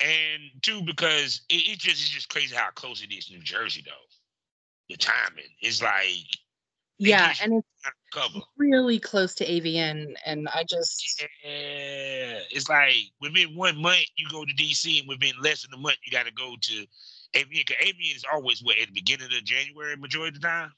[0.00, 3.42] and two because it, it just it's just crazy how close it is to New
[3.42, 3.92] Jersey though.
[4.88, 6.26] The timing is like
[6.98, 13.80] yeah, and it's really close to AVN, and I just Yeah, it's like within one
[13.80, 16.56] month you go to DC, and within less than a month you got to go
[16.60, 16.86] to
[17.34, 17.66] AVN.
[17.66, 20.72] Cause AVN is always what at the beginning of January, majority of the time.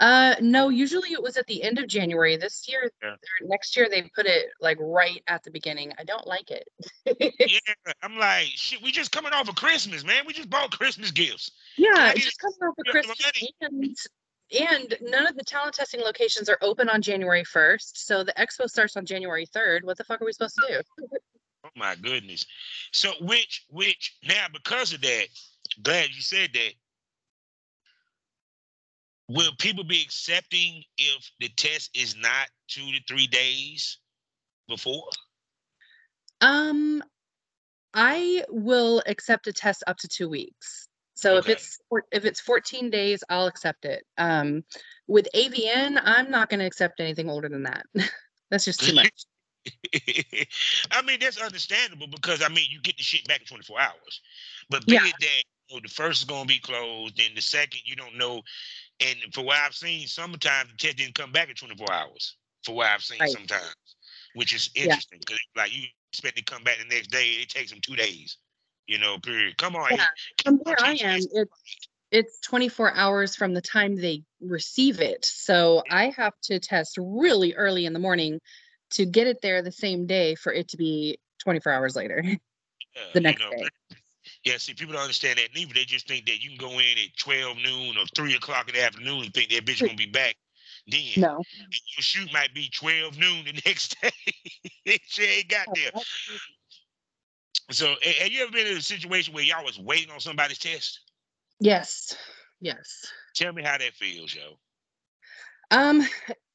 [0.00, 2.36] Uh no, usually it was at the end of January.
[2.36, 3.16] This year, Yeah.
[3.42, 5.92] next year they put it like right at the beginning.
[5.98, 6.68] I don't like it.
[7.06, 7.58] yeah,
[8.02, 8.82] I'm like, shit.
[8.82, 10.24] We just coming off of Christmas, man.
[10.26, 11.50] We just bought Christmas gifts.
[11.76, 13.18] Yeah, it's just coming off of Christmas
[13.60, 13.96] and
[14.58, 17.98] and none of the talent testing locations are open on January 1st.
[17.98, 19.84] So the expo starts on January 3rd.
[19.84, 21.06] What the fuck are we supposed to do?
[21.64, 22.46] Oh my goodness.
[22.92, 25.26] So which which now because of that,
[25.82, 26.72] glad you said that.
[29.28, 33.98] Will people be accepting if the test is not two to three days
[34.68, 35.08] before?
[36.40, 37.02] Um
[37.94, 40.88] I will accept a test up to 2 weeks.
[41.14, 41.52] So Okay.
[41.52, 41.78] if it's
[42.12, 44.04] if it's 14 days, I'll accept it.
[44.16, 44.64] Um
[45.06, 47.86] with AVN, I'm not going to accept anything older than that.
[48.50, 49.08] That's just too much.
[50.92, 54.20] I mean, that's understandable because I mean, you get the shit back in 24 hours.
[54.70, 55.12] But being Yeah.
[55.20, 58.42] that you know, the first is gonna be closed, then the second you don't know.
[59.00, 62.36] And for what I've seen, sometimes the test didn't come back in 24 hours.
[62.64, 63.30] For what I've seen Right.
[63.30, 63.74] sometimes,
[64.34, 67.70] which is interesting because like you expect to come back the next day, it takes
[67.70, 68.38] them two days.
[68.86, 69.56] You know, period.
[69.58, 70.06] Come on, Yeah.
[70.44, 71.50] From where I am, it's
[72.10, 75.24] it's 24 hours from the time they receive it.
[75.24, 78.40] So I have to test really early in the morning
[78.92, 82.24] to get it there the same day for it to be 24 hours later.
[82.96, 83.68] Yeah, the you next know, day.
[84.48, 85.74] Yeah, see, people don't understand that neither.
[85.74, 88.76] They just think that you can go in at 12 noon or 3 o'clock in
[88.76, 90.36] the afternoon and think that bitch gonna be back
[90.90, 91.02] then.
[91.18, 91.42] No.
[91.60, 94.10] Your shoot might be 12 noon the next day.
[95.02, 95.90] she ain't got there.
[97.70, 101.00] So, have you ever been in a situation where y'all was waiting on somebody's test?
[101.60, 102.16] Yes.
[102.62, 103.04] Yes.
[103.34, 104.56] Tell me how that feels, yo.
[105.70, 106.08] Um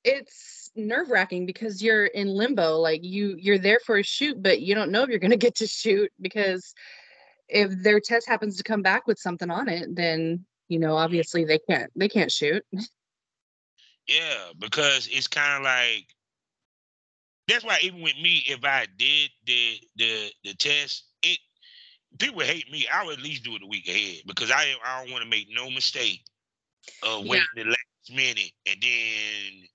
[0.03, 4.73] it's nerve-wracking because you're in limbo like you you're there for a shoot but you
[4.73, 6.73] don't know if you're going to get to shoot because
[7.53, 11.45] if their test happens to come back with something on it then you know obviously
[11.45, 12.63] they can't they can't shoot.
[14.07, 16.07] Yeah, because it's kind of like
[17.47, 21.37] that's why even with me, if I did the the the test, it
[22.19, 22.87] people hate me.
[22.93, 25.29] I would at least do it a week ahead because I I don't want to
[25.29, 26.23] make no mistake
[27.01, 27.29] of Yeah.
[27.29, 29.67] waiting the last minute and then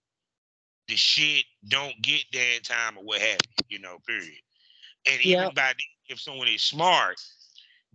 [0.88, 4.40] the shit don't get there in time or what have you, you know, period.
[5.06, 5.54] And even Yep.
[5.54, 5.76] by then,
[6.08, 7.16] if someone is smart,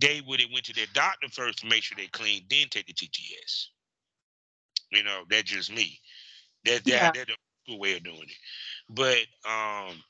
[0.03, 2.87] they would have went to their doctor first to make sure they clean, then take
[2.87, 3.67] the TTS.
[4.91, 5.99] You know, that's just me.
[6.65, 7.11] That that Yeah.
[7.13, 7.31] that's
[7.67, 8.37] the way of doing it.
[8.89, 10.03] But um,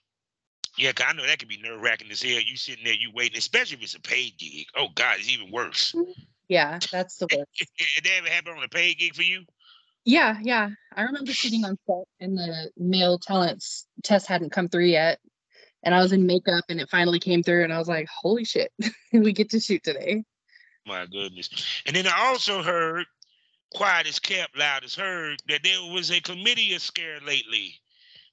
[0.77, 2.39] yeah, 'cause I know that can be nerve wracking as hell.
[2.41, 4.65] You sitting there, you waiting, especially if it's a paid gig.
[4.75, 5.95] Oh God, it's even worse.
[6.47, 7.51] Yeah, that's the worst.
[7.95, 9.45] Did that ever happen on a paid gig for you?
[10.05, 10.69] Yeah, yeah.
[10.95, 15.19] I remember sitting on set and the male talents test hadn't come through yet.
[15.83, 18.45] And I was in makeup and it finally came through and I was like, holy
[18.45, 18.71] shit,
[19.13, 20.23] we get to shoot today.
[20.85, 21.49] My goodness.
[21.85, 23.05] And then I also heard,
[23.73, 27.75] quiet as kept, loud as heard, that there was a chlamydia scare lately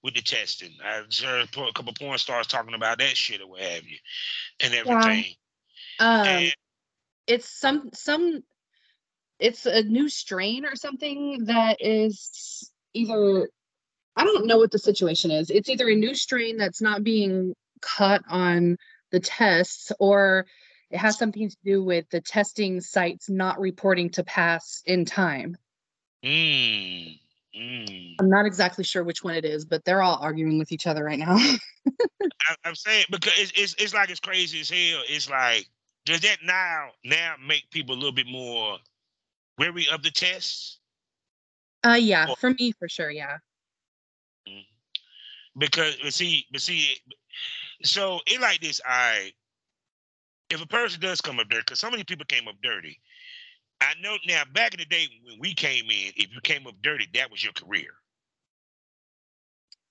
[0.02, 0.72] with the testing.
[0.84, 3.98] I heard a couple porn stars talking about that shit or what have you,
[4.62, 5.34] and everything.
[5.98, 6.54] Um and
[7.26, 8.42] it's some some
[9.38, 13.48] it's a new strain or something that is either
[14.16, 15.50] I don't know what the situation is.
[15.50, 18.76] It's either a new strain that's not being caught on
[19.10, 20.46] the tests or
[20.90, 25.56] it has something to do with the testing sites not reporting to pass in time.
[26.24, 27.18] mm,
[27.56, 28.14] mm.
[28.18, 31.04] I'm not exactly sure which one it is, but they're all arguing with each other
[31.04, 31.36] right now.
[31.38, 35.02] I, I'm saying because it's, it's it's like it's crazy as hell.
[35.08, 35.68] It's like
[36.04, 38.78] does that now now make people a little bit more
[39.58, 40.78] wary of the tests?
[41.84, 43.38] uh yeah, Well- for me for sure, yeah.
[45.58, 46.96] Because but see, but see,
[47.82, 48.80] so it like this.
[48.86, 49.32] I
[50.50, 53.00] if a person does come up dirty, because so many people came up dirty.
[53.80, 54.42] I know now.
[54.52, 57.42] Back in the day when we came in, if you came up dirty, that was
[57.42, 57.90] your career.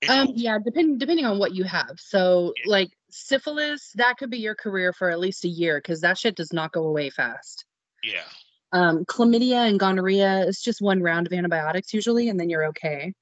[0.01, 0.37] It's Um, over.
[0.37, 1.99] yeah, depending depending on what you have.
[1.99, 2.71] So Yeah.
[2.71, 6.35] like syphilis, that could be your career for at least a year because that shit
[6.35, 7.65] does not go away fast.
[8.01, 8.23] yeah.
[8.71, 13.13] Um, chlamydia and gonorrhea is just one round of antibiotics usually, and then you're okay.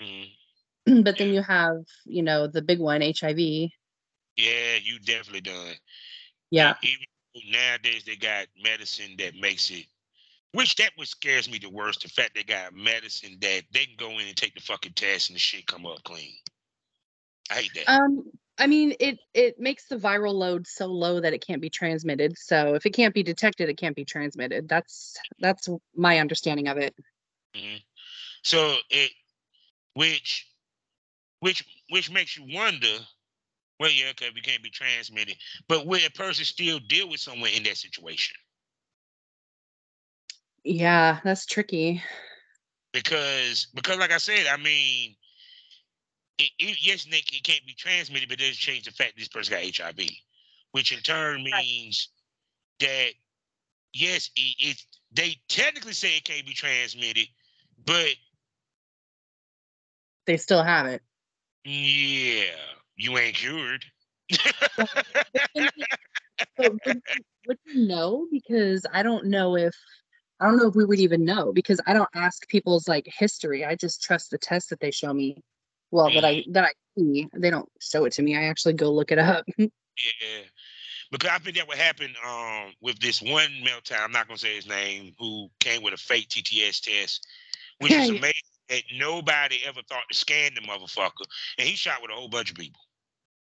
[0.00, 0.35] Mhm.
[1.02, 3.38] but then you have, you know, the big one, HIV.
[3.38, 5.74] Yeah, you definitely done.
[6.50, 6.74] Yeah.
[6.82, 9.86] Even nowadays they got medicine that makes it
[10.56, 13.96] which that what scares me the worst, the fact they got medicine that they can
[13.98, 16.32] go in and take the fucking test and the shit come up clean.
[17.50, 17.92] I hate that.
[17.92, 18.24] Um,
[18.58, 22.38] I mean, it it makes the viral load so low that it can't be transmitted.
[22.38, 24.66] So if it can't be detected, it can't be transmitted.
[24.66, 26.94] That's that's my understanding of it.
[27.54, 27.76] Mm-hmm.
[28.42, 29.10] So it
[29.92, 30.46] which
[31.40, 32.88] which which makes you wonder,
[33.80, 35.36] well, yeah, okay, we can't be transmitted,
[35.68, 38.36] but will a person still deal with someone in that situation?
[40.64, 42.02] Yeah, that's tricky.
[42.92, 45.14] because because like I said, I mean,
[46.38, 49.28] it, it, yes, Nick, it can't be transmitted, but it doesn't change the fact this
[49.28, 50.08] person got HIV,
[50.72, 51.44] which in turn Right.
[51.44, 52.08] means
[52.80, 53.10] that
[53.92, 54.82] yes, it, it
[55.12, 57.28] they technically say it can't be transmitted,
[57.84, 58.14] but
[60.26, 61.02] They still have it.
[61.66, 62.44] Yeah,
[62.96, 63.84] you ain't cured.
[66.58, 66.78] Would,
[67.66, 68.26] you- know?
[68.30, 69.74] Because I don't know if
[70.38, 73.64] I don't know if we would even know because I don't ask people's like history.
[73.64, 75.42] I just trust the test that they show me.
[75.90, 77.28] Well, that I that I see.
[77.34, 78.36] They don't show it to me.
[78.36, 79.44] I actually go look it up.
[79.58, 80.42] Yeah.
[81.10, 84.36] Because I think that would happen um, with this one male time, I'm not gonna
[84.36, 87.26] say his name, who came with a fake TTS test,
[87.78, 88.34] which is amazing
[88.68, 91.24] that nobody ever thought to scan the motherfucker.
[91.58, 92.80] And he shot with a whole bunch of people.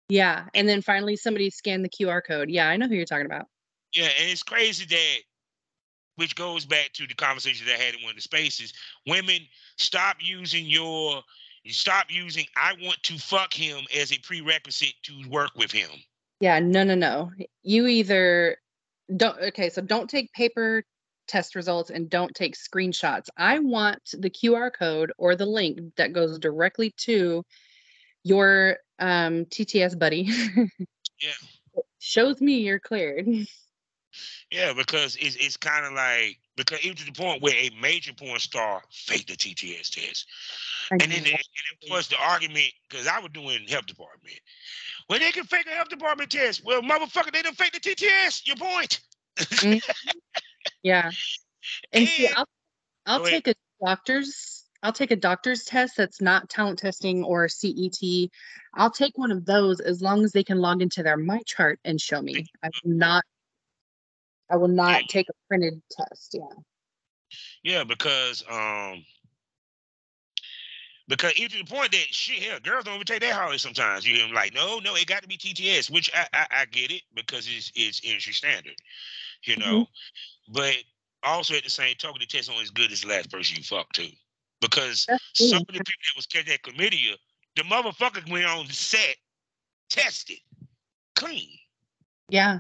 [0.10, 2.50] yeah, and then finally somebody scanned the QR code.
[2.50, 3.46] Yeah, I know who you're talking about.
[3.94, 5.18] Yeah, and it's crazy that
[6.16, 8.74] which goes back to the conversation that I had in one of the spaces.
[9.08, 9.40] Women,
[9.78, 11.24] stop using your
[11.64, 15.90] you stop using I want to fuck him as a prerequisite to work with him.
[16.40, 17.32] Yeah, no, no, no.
[17.62, 18.58] You either
[19.16, 19.40] don't.
[19.40, 20.84] Okay, so don't take paper
[21.32, 23.30] test results and don't take screenshots.
[23.38, 27.46] I want the QR code or the link that goes directly to
[28.24, 30.30] your um, TTS buddy.
[31.22, 31.84] Yeah.
[32.00, 33.28] Shows me you're cleared.
[34.52, 38.12] Yeah, because it's it's kind of like because even to the point where a major
[38.12, 40.28] porn star faked the TTS test,
[40.92, 44.36] and then and it was the argument because I was doing health department.
[45.08, 46.66] Well, they can fake a health department test.
[46.66, 48.46] Well, motherfucker, they don't fake the TTS.
[48.46, 49.00] Your point.
[50.84, 51.12] Yeah.
[51.94, 52.48] And see, I'll
[53.06, 58.30] I'll take a doctor's I'll take a doctor's test that's not talent testing or CET.
[58.74, 61.80] I'll take one of those as long as they can log into their my chart
[61.86, 62.48] and show me.
[62.64, 63.24] I will not
[64.50, 66.34] I will not take a printed test.
[66.34, 66.62] Yeah.
[67.64, 69.06] Yeah, because um,
[71.08, 74.06] because even to the point that shit, hell, girls don't even take that hard sometimes.
[74.06, 76.66] You hear them like, no, no, it got to be TTS, which I, I I
[76.66, 78.76] get it because it's it's industry standard,
[79.44, 79.88] you know.
[80.50, 80.76] But
[81.24, 83.64] also at the same token, the test only as good as the last person you
[83.64, 84.10] fucked to.
[84.60, 87.16] because some of the people that was catching that chlamydia,
[87.56, 89.16] the motherfucker went on the set,
[89.90, 90.38] tested,
[91.16, 91.50] clean,
[92.30, 92.60] Yeah.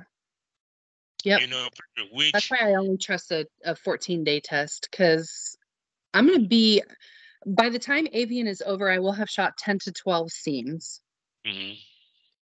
[1.23, 1.41] Yep.
[1.41, 1.67] you know,
[2.11, 5.55] which That's why I only trust a, a 14 day test because
[6.15, 6.81] I'm going to be,
[7.45, 11.01] by the time AVN is over, I will have shot 10 to 12 seams.
[11.45, 11.77] Mhm.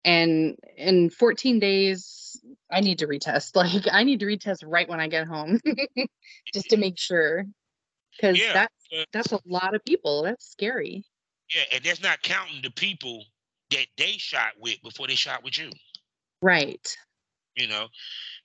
[0.06, 2.40] And in 14 days,
[2.72, 3.52] I need to retest.
[3.56, 5.60] Like, I need to retest right when I get home
[6.54, 7.46] just to make sure.
[8.16, 10.24] Because Yeah, that's, uh, that's a lot of people.
[10.24, 11.04] That's scary.
[11.54, 13.24] yeah, and that's not counting the people
[13.72, 15.70] that they shot with before they shot with you.
[16.42, 16.96] Right.
[17.56, 17.88] You know,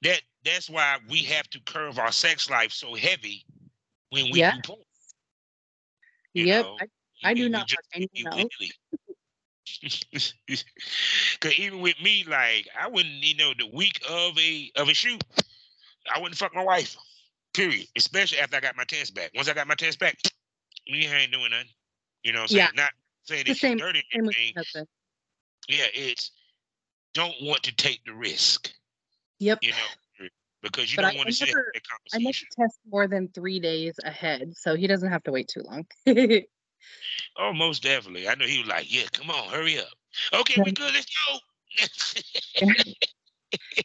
[0.02, 3.44] that that's why we have to curve our sex life so heavy
[4.10, 4.54] when we Yeah.
[4.56, 4.80] do porn.
[6.34, 6.64] you yep.
[6.64, 6.78] know?
[6.80, 8.72] I, I do not just anyone else.
[11.40, 14.94] Cause even with me, like I wouldn't, you know, the week of a of a
[14.94, 15.22] shoot,
[16.14, 16.96] I wouldn't fuck my wife.
[17.54, 17.86] Period.
[17.96, 19.30] Especially after I got my test back.
[19.34, 20.16] Once I got my test back,
[20.88, 21.66] me ain't doing nothing.
[22.24, 22.68] You know what I'm saying?
[22.76, 22.82] Yeah.
[22.82, 22.90] Not
[23.24, 24.86] saying The same- dirty Same anything.
[25.68, 26.30] Yeah, it's
[27.14, 28.72] don't want to take the risk,
[29.38, 29.58] Yep.
[29.62, 30.28] you know,
[30.62, 31.72] because you But don't I- want to sit never-
[32.14, 35.60] I never test more than three days ahead, so he doesn't have to wait too
[35.62, 35.86] long.
[37.38, 38.28] Oh, most definitely.
[38.28, 39.88] I know he was like, "Yeah, come on, hurry up."
[40.32, 40.92] Okay, we good.
[40.92, 42.68] Let's go.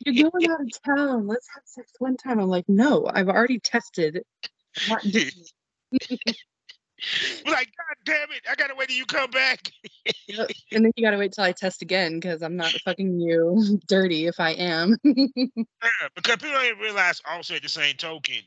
[0.06, 1.28] You're going out of town.
[1.28, 2.40] Let's have sex one time.
[2.40, 4.24] I'm like, no, I've already tested.
[4.82, 5.32] I'm not doing
[5.92, 6.38] it."
[7.46, 9.72] like, God damn it, I gotta wait till you come back.
[10.72, 14.28] And then you gotta wait till I test again because I'm not fucking you dirty
[14.28, 14.98] if I am.
[15.84, 18.38] Yeah, because people don't even realize also at the same token,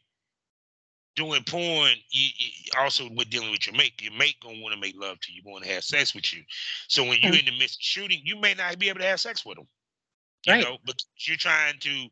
[1.17, 4.81] doing porn, you, you also with dealing with your mate, your mate gonna want to
[4.81, 6.43] make love to you, want to have sex with you.
[6.89, 9.21] So when you're in the midst of shooting, you may not be able to have
[9.21, 9.69] sex with them.
[10.45, 10.59] You Right.
[10.59, 12.09] know, but you're trying to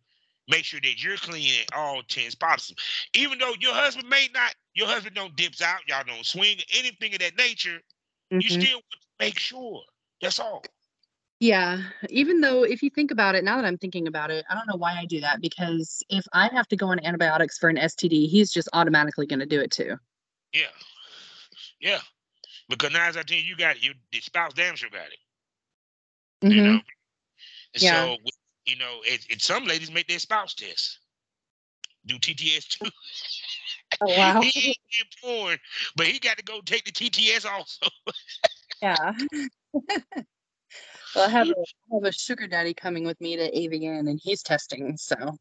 [0.49, 2.79] make sure that you're clean at all times possible.
[3.15, 7.15] Even though your husband may not, your husband don't dips out, y'all don't swing, anything
[7.15, 7.81] of that nature,
[8.39, 8.51] you Mhm.
[8.51, 9.83] still want to make sure.
[10.21, 10.65] That's all.
[11.41, 14.55] Yeah, even though if you think about it, now that I'm thinking about it, I
[14.55, 17.69] don't know why I do that because if I have to go on antibiotics for
[17.69, 19.97] an STD, he's just automatically going to do it too.
[20.53, 20.67] Yeah.
[21.81, 22.01] Yeah.
[22.69, 23.85] Because nine out of ten, you got it.
[23.85, 25.19] You the spouse damn sure got it.
[26.53, 26.65] You Mhm.
[26.65, 26.81] know.
[27.75, 27.91] And Yeah.
[27.91, 28.17] So
[28.67, 30.99] you know, it, it, some ladies make their spouse test.
[32.07, 32.91] Do TTS too.
[34.01, 34.41] Oh, wow.
[34.41, 35.59] he ain't in porn,
[35.97, 37.87] but he got to go take the TTS also.
[38.83, 39.13] Yeah.
[41.15, 44.21] well, I have a, I have a sugar daddy coming with me to AVN and
[44.23, 44.97] he's testing.
[44.97, 45.37] So,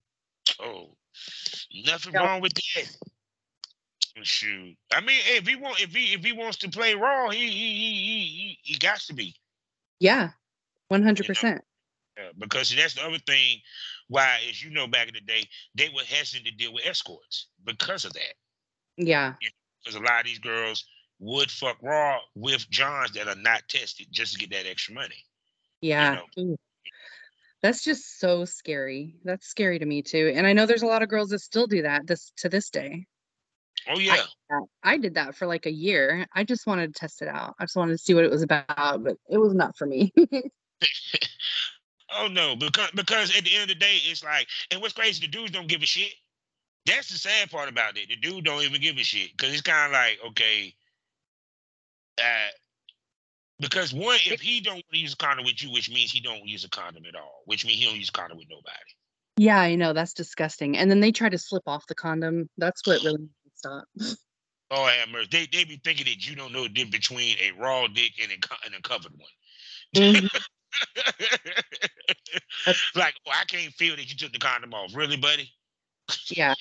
[0.59, 0.95] Oh,
[1.85, 2.25] nothing Yeah.
[2.25, 2.87] wrong with that.
[4.23, 7.47] Shoot, I mean, if he want, if he if he wants to play raw, he
[7.49, 9.35] he he he he, he got to be.
[9.99, 10.31] yeah,
[10.91, 11.59] 100%.
[12.39, 13.59] Because that's the other thing.
[14.07, 15.43] Why, as you know, back in the day,
[15.75, 18.33] they were hesitant to deal with escorts because of that.
[18.97, 19.33] Yeah.
[19.83, 20.83] Because a lot of these girls
[21.19, 25.23] would fuck raw with Johns that are not tested just to get that extra money.
[25.81, 26.19] Yeah.
[26.39, 26.57] Ooh.
[27.61, 29.15] That's just so scary.
[29.23, 30.31] That's scary to me too.
[30.35, 32.69] And I know there's a lot of girls that still do that this to this
[32.69, 33.05] day.
[33.89, 34.17] Oh yeah,
[34.49, 34.65] that.
[34.83, 36.27] I did that for like a year.
[36.33, 37.55] I just wanted to test it out.
[37.59, 40.13] I just wanted to see what it was about, but it was not for me.
[42.13, 45.25] oh no, because because at the end of the day, it's like, and what's crazy,
[45.25, 46.13] the dudes don't give a shit.
[46.85, 48.09] That's the sad part about it.
[48.09, 50.73] The dude don't even give a shit because it's kind of like, okay,
[52.19, 52.49] uh,
[53.59, 56.19] because one, if he don't want to use a condom with you, which means he
[56.19, 58.75] don't use a condom at all, which means he don't use a condom with nobody.
[59.37, 59.93] yeah, I know.
[59.93, 60.77] That's disgusting.
[60.77, 62.49] And then they try to slip off the condom.
[62.57, 63.85] That's what really needs to stop.
[64.69, 65.29] Oh, have mercy.
[65.31, 68.33] They they be thinking that you don't know the difference between a raw dick and
[68.33, 69.29] a, and a covered one.
[70.13, 70.29] Mhm.
[72.95, 74.93] like, oh, I can't feel that you took the condom off.
[74.93, 75.49] Really, buddy?
[76.29, 76.53] yeah.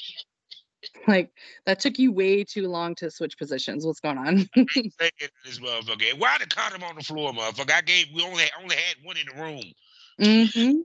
[1.08, 1.30] Like
[1.66, 3.86] that took you way too long to switch positions.
[3.86, 4.36] What's going on?
[4.54, 6.18] This motherfucker.
[6.18, 7.72] Why the condom on the floor, motherfucker?
[7.72, 8.06] I gave.
[8.14, 9.72] We only only had one in the room.
[10.20, 10.78] Mm-hmm.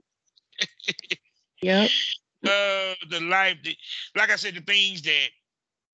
[1.62, 1.90] Yep.
[2.44, 3.56] Uh, the life.
[3.62, 3.76] That,
[4.16, 5.28] like I said, the things that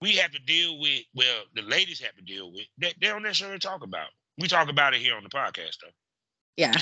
[0.00, 1.02] we have to deal with.
[1.14, 2.64] Well, the ladies have to deal with.
[2.78, 4.08] That they don't necessarily talk about.
[4.38, 5.90] We talk about it here on the podcast, though.
[6.56, 6.72] Yeah.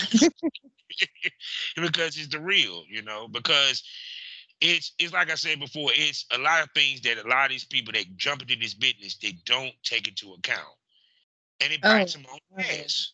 [1.76, 3.82] because it's the real, you know, because
[4.60, 7.50] it's it's like I said before, it's a lot of things that a lot of
[7.50, 10.76] these people that jump into this business, they don't take into account.
[11.60, 13.12] And it Oh, bites them on the ass.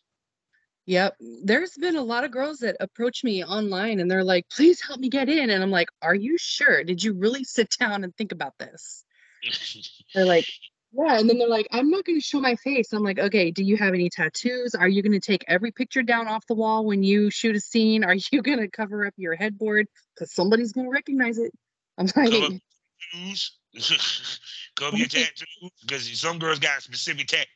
[0.85, 1.15] Yep.
[1.43, 4.99] There's been a lot of girls that approach me online and they're like, please help
[4.99, 5.49] me get in.
[5.49, 6.83] And I'm like, are you sure?
[6.83, 9.05] Did you really sit down and think about this?
[10.13, 10.47] They're like,
[10.93, 11.19] yeah.
[11.19, 12.93] And then they're like, I'm not going to show my face.
[12.93, 14.75] I'm like, okay, do you have any tattoos?
[14.75, 17.59] Are you going to take every picture down off the wall when you shoot a
[17.59, 18.03] scene?
[18.03, 19.87] Are you going to cover up your headboard?
[20.15, 21.51] Because somebody's going to recognize it.
[21.97, 22.59] I'm like, Cover
[23.11, 23.51] tattoos.
[24.75, 25.71] Cover your tattoos.
[25.81, 27.47] Because some girls got specific tat.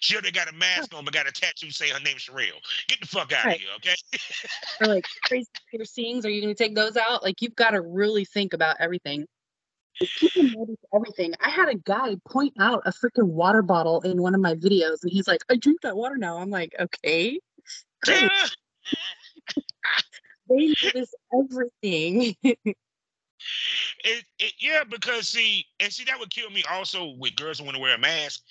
[0.00, 2.60] Sure, they got a mask on, but got a tattoo say her name's Sherelle.
[2.88, 3.56] Get the fuck out Right.
[3.56, 3.94] of here, okay?
[4.80, 6.24] or like crazy piercings.
[6.24, 7.24] Are you going to take those out?
[7.24, 9.26] Like, you've got to really think about everything.
[10.00, 11.34] People notice everything.
[11.40, 15.02] I had a guy point out a freaking water bottle in one of my videos,
[15.02, 16.38] and he's like, I drink that water now.
[16.38, 17.38] I'm like, okay.
[18.02, 18.30] Great.
[20.46, 22.36] They notice everything.
[22.42, 27.64] it, it, yeah, because see, and see that would kill me also with girls who
[27.64, 28.42] want to wear a mask.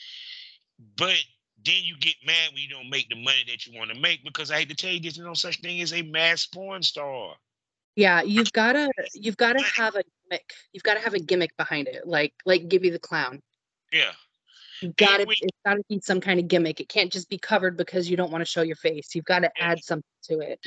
[0.98, 1.24] But
[1.64, 4.24] then you get mad when you don't make the money that you want to make
[4.24, 7.36] because I hate to tell you, there's no such thing as a mass porn star.
[7.96, 10.54] Yeah, you've gotta you've gotta have a gimmick.
[10.72, 12.08] You've gotta have a gimmick behind it.
[12.08, 13.42] Like like give Gibby the clown.
[13.92, 14.12] Yeah,
[14.82, 16.80] You've gotta we- it's gotta be some kind of gimmick.
[16.80, 19.14] It can't just be covered because you don't want to show your face.
[19.16, 20.60] You've got to add something to it.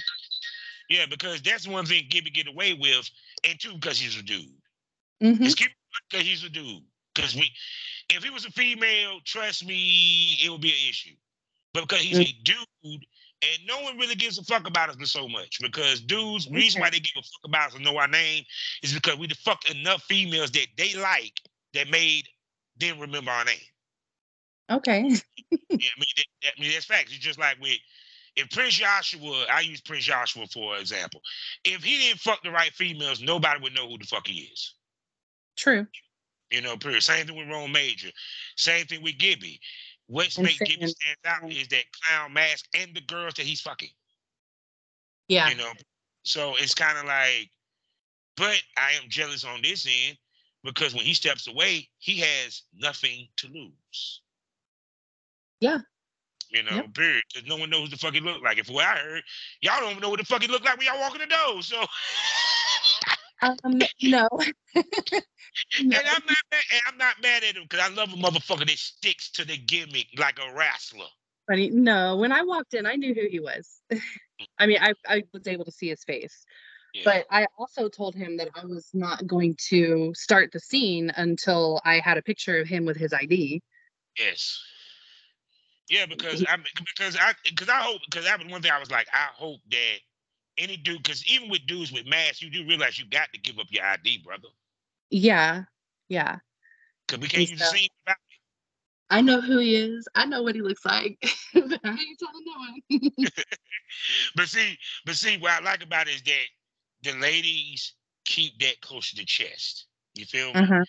[0.88, 3.10] yeah, because that's one thing Gibby get away with,
[3.44, 4.46] and two because he's a dude.
[5.22, 5.40] Mhm.
[5.44, 6.84] It's because he's a dude.
[7.14, 7.50] Because we,
[8.10, 11.14] if he was a female, trust me, it would be an issue.
[11.72, 13.06] But because he's a dude,
[13.52, 15.58] and no one really gives a fuck about us so much.
[15.60, 18.44] Because dudes, reason why they give a fuck about us and know our name
[18.82, 21.32] is because we the fuck enough females that they like
[21.74, 22.24] that made
[22.78, 23.56] them remember our name.
[24.70, 25.14] Okay.
[25.70, 27.10] Yeah, I mean, that, that- I mean that's facts.
[27.12, 27.78] It's just like with
[28.34, 31.20] if Prince Yahshua, I use Prince Yahshua for example.
[31.64, 34.74] If he didn't fuck the right females, nobody would know who the fuck he is.
[35.56, 35.86] True.
[36.50, 37.02] You know, period.
[37.02, 38.08] Same thing with Rome Major.
[38.56, 39.60] Same thing with Gibby.
[40.08, 43.46] What And makes saying- Gibby stand out is that clown mask and the girls that
[43.46, 43.90] he's fucking.
[45.28, 45.48] Yeah.
[45.48, 45.72] You know,
[46.22, 47.50] so it's kind of like,
[48.36, 50.16] but I am jealous on this end
[50.62, 54.20] because when he steps away, he has nothing to lose.
[55.60, 55.78] Yeah.
[56.50, 56.94] You know, Yep.
[56.94, 57.24] period.
[57.32, 58.58] Because no one knows what the fuck he look like.
[58.58, 59.24] If what I heard,
[59.60, 61.60] y'all don't know what the fuck he look like when y'all walk in the door.
[61.62, 61.80] So,
[63.42, 63.56] Um,
[64.02, 64.28] no.
[65.80, 65.96] No.
[65.96, 68.66] and I'm not mad, and I'm not mad at him because I love a motherfucker
[68.66, 71.06] that sticks to the gimmick like a wrestler.
[71.48, 71.70] Funny.
[71.70, 73.80] No, when I walked in, I knew who he was.
[74.58, 76.44] I mean, I, I was able to see his face,
[76.92, 77.02] Yeah.
[77.04, 81.80] but I also told him that I was not going to start the scene until
[81.86, 83.62] I had a picture of him with his ID.
[84.18, 84.60] Yes.
[85.88, 88.90] Yeah, because I because I because I hope because that was one thing I was
[88.90, 89.96] like I hope that
[90.58, 93.58] any dude because even with dudes with masks you do realize you got to give
[93.58, 94.48] up your ID, brother,
[95.10, 95.64] Yeah.
[96.08, 96.38] Yeah.
[97.06, 97.76] because we can't use sir.
[97.76, 97.88] scene.
[99.08, 100.08] I know who he is.
[100.16, 101.18] I know what he looks like.
[101.54, 103.28] but I ain't telling no one.
[104.34, 106.46] But see, but see, what I like about it is that
[107.02, 107.94] the ladies
[108.24, 109.86] keep that close to the chest.
[110.14, 110.60] You feel me?
[110.60, 110.84] uh-huh.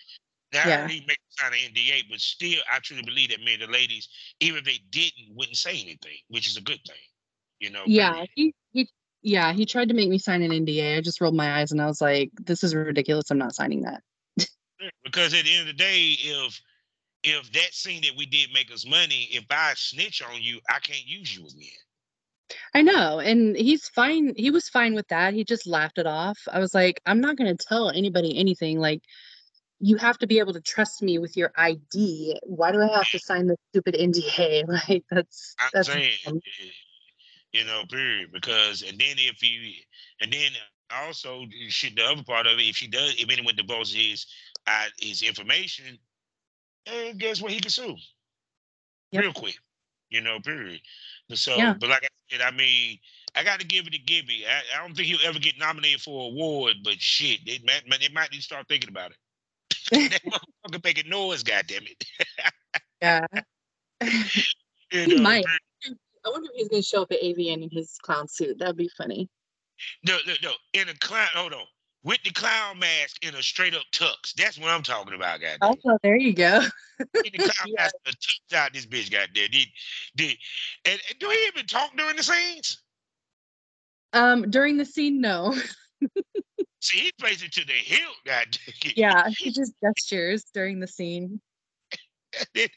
[0.52, 0.86] Now I yeah.
[0.86, 4.08] make a sign of NDA, but still, I truly believe that many of the ladies,
[4.40, 6.96] even if they didn't, wouldn't say anything, which is a good thing.
[7.60, 7.82] You know?
[7.86, 8.24] Yeah.
[8.34, 8.88] He, he
[9.22, 10.98] yeah, he tried to make me sign an NDA.
[10.98, 13.30] I just rolled my eyes and I was like, this is ridiculous.
[13.30, 14.02] I'm not signing that.
[15.02, 16.60] Because at the end of the day, if
[17.24, 20.78] if that scene that we did make us money, if I snitch on you, I
[20.78, 21.68] can't use you again.
[22.74, 23.18] I know.
[23.18, 24.34] And he's fine.
[24.36, 25.34] He was fine with that.
[25.34, 26.38] He just laughed it off.
[26.50, 28.78] I was like, I'm not going to tell anybody anything.
[28.78, 29.02] Like,
[29.80, 32.38] you have to be able to trust me with your ID.
[32.44, 34.64] Why do I have to sign this stupid NDA?
[34.88, 36.40] Like, that's, I'm that's, saying,
[37.52, 38.30] you know, period.
[38.32, 39.72] Because and then if you
[40.20, 40.52] and then
[40.90, 44.26] also shit, the other part of it, if she does, if anyone divulges his
[44.66, 45.98] uh, his information,
[46.86, 47.52] eh, guess what?
[47.52, 47.96] He can sue
[49.12, 49.22] Yep.
[49.24, 49.58] real quick.
[50.10, 50.80] You know, period.
[51.28, 51.74] But so, Yeah.
[51.78, 52.98] but like I said, I mean,
[53.34, 54.44] I got to give it to Gibby.
[54.46, 57.82] I, I don't think he'll ever get nominated for an award, but shit, they might,
[58.00, 59.16] they might need to start thinking about it.
[60.10, 62.04] that motherfucker making noise, goddamn it.
[63.02, 63.26] yeah.
[64.92, 65.44] You He know, might.
[65.44, 65.98] period.
[66.28, 68.58] I wonder if he's going to show up at AVN in his clown suit.
[68.58, 69.30] That'd be funny.
[70.06, 70.52] No, no, no.
[70.74, 71.64] In a clown, hold on.
[72.04, 74.34] With the clown mask in a straight up tux.
[74.36, 75.76] That's what I'm talking about, goddamn.
[75.84, 76.60] Oh, there you go.
[76.98, 77.74] With the clown yeah.
[77.78, 79.48] mask, a tux out this bitch, goddamn.
[79.50, 79.66] Did,
[80.16, 80.36] did,
[80.84, 82.82] and, and do he even talk during the scenes?
[84.12, 85.54] Um, during the scene, no.
[86.80, 88.92] See, he plays it to the hilt, goddamn.
[88.96, 91.40] Yeah, he just gestures during the scene.
[92.54, 92.68] he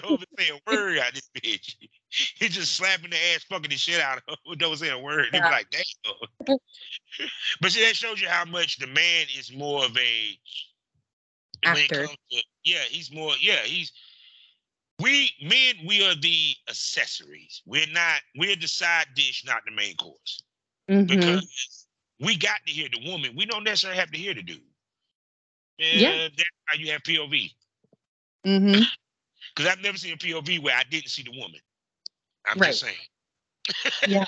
[0.00, 1.76] don't even say a word out this bitch.
[2.10, 4.54] He just slapping the ass, fucking the shit out of her.
[4.56, 5.26] Don't say a word.
[5.32, 5.82] He be like, damn.
[7.60, 10.38] but see, that shows you how much the man is more of a
[11.64, 12.06] Actor.
[12.06, 13.32] to- yeah, he's more.
[13.40, 13.92] Yeah, he's.
[15.00, 17.62] We men, we are the accessories.
[17.66, 18.20] We're not.
[18.36, 20.42] We're the side dish, not the main course.
[20.90, 21.06] Mhm.
[21.06, 21.86] Because
[22.20, 23.32] we got to hear the woman.
[23.36, 24.60] We don't necessarily have to hear the dude.
[25.78, 26.28] Yeah.
[26.36, 27.52] that's how you have POV.
[28.48, 28.84] Mhm.
[29.54, 31.60] Because I've never seen a POV where I didn't see the woman.
[32.46, 32.68] I'm Right.
[32.68, 32.96] just saying.
[34.06, 34.24] Yeah.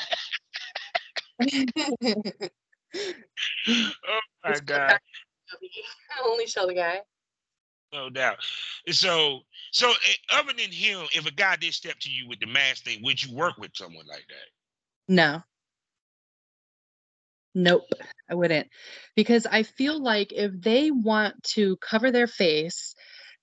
[3.67, 5.03] Oh my Just go god, back
[6.25, 7.01] Only show the guy.
[7.93, 8.39] no doubt.
[8.91, 9.41] So,
[9.73, 12.85] so eh, other than him, if a guy did step to you with the mask
[12.85, 14.49] thing, would you work with someone like that?
[15.09, 15.43] No.
[17.55, 17.89] Nope,
[18.29, 18.69] I wouldn't.
[19.17, 22.95] Because I feel like if they want to cover their face,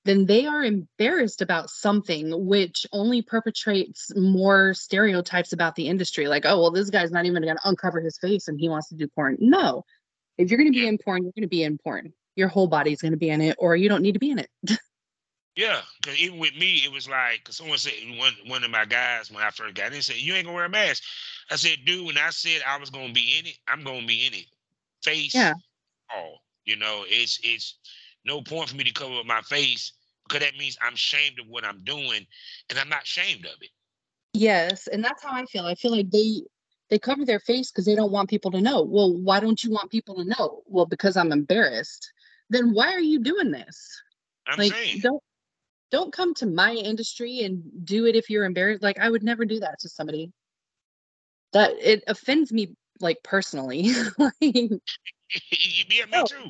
[0.07, 6.27] then they are embarrassed about something which only perpetrates more stereotypes about the industry.
[6.27, 8.89] Like, oh, well, this guy's not even going to uncover his face and he wants
[8.89, 9.37] to do porn.
[9.39, 9.83] No.
[10.37, 12.13] If you're going to be in porn, you're going to be in porn.
[12.35, 14.39] Your whole body's going to be in it, or you don't need to be in
[14.39, 14.49] it.
[15.57, 18.85] Yeah, because even with me, it was like, cause someone said one one of my
[18.85, 21.01] guys when I first got in said, "You ain't gonna wear a mask."
[21.49, 24.27] I said, "Dude, when I said I was gonna be in it, I'm gonna be
[24.27, 24.45] in it,
[25.03, 25.55] face, Yeah.
[26.15, 26.43] all.
[26.65, 27.79] You know, it's it's
[28.23, 29.93] no point for me to cover up my face
[30.27, 32.25] because that means I'm ashamed of what I'm doing,
[32.69, 33.69] and I'm not ashamed of it.
[34.33, 35.65] Yes, and that's how I feel.
[35.65, 36.41] I feel like they
[36.89, 38.81] they cover their face because they don't want people to know.
[38.81, 40.61] Well, why don't you want people to know?
[40.67, 42.11] Well, because I'm embarrassed.
[42.49, 44.01] Then why are you doing this?
[44.47, 45.21] I'm like saying, don't
[45.91, 48.83] don't come to my industry and do it if you're embarrassed.
[48.83, 50.31] Like I would never do that to somebody.
[51.53, 53.91] That it offends me like personally.
[54.17, 56.25] like yeah, me No.
[56.25, 56.49] too.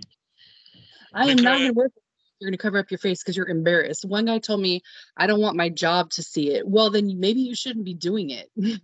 [1.13, 1.91] I am not Because- gonna work.
[1.95, 2.03] with
[2.39, 2.45] you.
[2.45, 4.05] You're gonna cover up your face because you're embarrassed.
[4.05, 4.81] One guy told me
[5.17, 6.67] I don't want my job to see it.
[6.67, 8.49] Well, then maybe you shouldn't be doing it.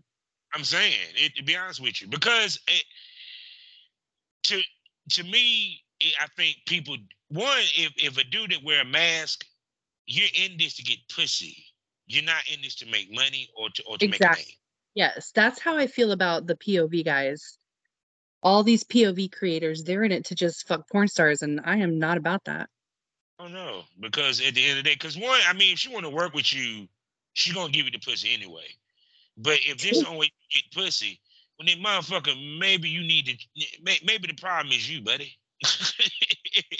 [0.54, 2.84] I'm saying it to be honest with you because it,
[4.44, 4.62] to
[5.12, 6.96] to me, it, I think people
[7.30, 9.46] one if if a dude that wear a mask,
[10.06, 11.66] you're in this to get pussy.
[12.08, 14.44] you're not in this to make money or to or to make a Exactly.
[14.44, 14.58] name.
[14.96, 17.58] Yes, that's how I feel about the POV guys.
[18.44, 21.98] All these POV creators, they're in it to just fuck porn stars, and I am
[21.98, 22.70] not about that.
[23.40, 25.92] Oh no, because at the end of the day, because one, I mean, if she
[25.92, 26.88] want to work with you,
[27.34, 28.66] she gonna give you the pussy anyway.
[29.38, 31.20] But if this the only way you get pussy,
[31.58, 33.38] well they motherfucker, maybe you need to.
[34.06, 35.36] Maybe the problem is you, buddy.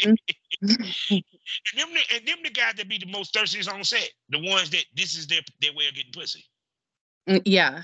[0.04, 0.16] Mm.
[0.62, 4.40] and them, the, and them the guys that be the most thirstiest on set, the
[4.40, 6.46] ones that this is their their way of getting pussy.
[7.28, 7.84] Mm, yeah.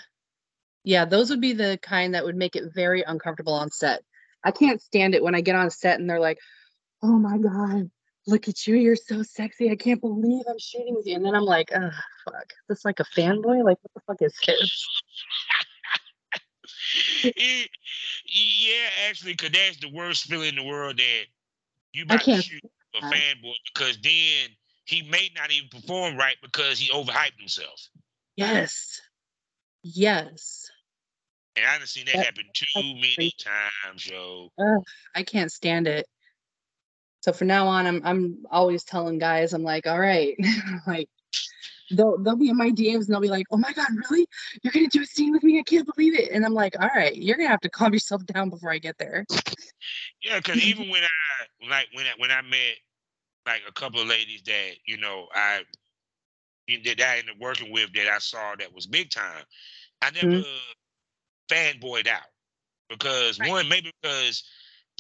[0.84, 4.02] Yeah, those would be the kind that would make it very uncomfortable on set.
[4.44, 6.40] I can't stand it when I get on set and they're like,
[7.04, 7.90] oh my God,
[8.28, 8.76] look at you.
[8.76, 9.72] You're so sexy.
[9.72, 11.16] I can't believe I'm shooting with you.
[11.16, 11.90] And then I'm like, oh,
[12.26, 12.52] fuck.
[12.52, 13.64] Is this like a fanboy?
[13.64, 14.88] Like, what the fuck is this?
[18.32, 21.24] Yeah, actually, because that's the worst feeling in the world that
[21.94, 22.64] you to shoot
[22.96, 24.50] a fanboy because then
[24.86, 27.90] he may not even perform right because he overhyped himself.
[28.36, 29.02] Yes.
[29.84, 30.70] Yes.
[31.56, 34.50] And I done seen that That- happen too many times, yo.
[34.60, 34.84] Ugh,
[35.16, 36.08] I can't stand it.
[37.22, 40.38] So from now on, I'm I'm always telling guys, I'm like, all right,
[40.88, 41.10] like
[41.92, 44.28] they'll they'll be in my DMs and they'll be like, oh my god, really?
[44.62, 45.60] You're gonna do a scene with me?
[45.60, 46.32] I can't believe it.
[46.32, 48.98] And I'm like, all right, you're gonna have to calm yourself down before I get
[48.98, 49.26] there.
[50.22, 52.78] Yeah, because even when I like when I when I met
[53.46, 55.62] like a couple of ladies that you know I
[56.68, 59.44] that I ended up working with that I saw that was big time,
[60.02, 60.30] I mm-hmm.
[60.30, 60.46] never
[61.52, 62.28] fanboyed out
[62.90, 63.50] because Right.
[63.50, 64.44] one maybe because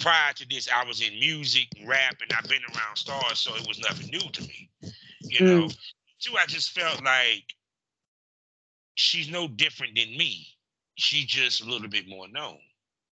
[0.01, 3.55] prior to this I was in music and rap and I've been around stars, so
[3.55, 4.69] it was nothing new to me.
[5.21, 5.77] You know, mm.
[6.19, 7.43] two I just felt like
[8.95, 10.47] she's no different than me.
[10.95, 12.57] She's just a little bit more known.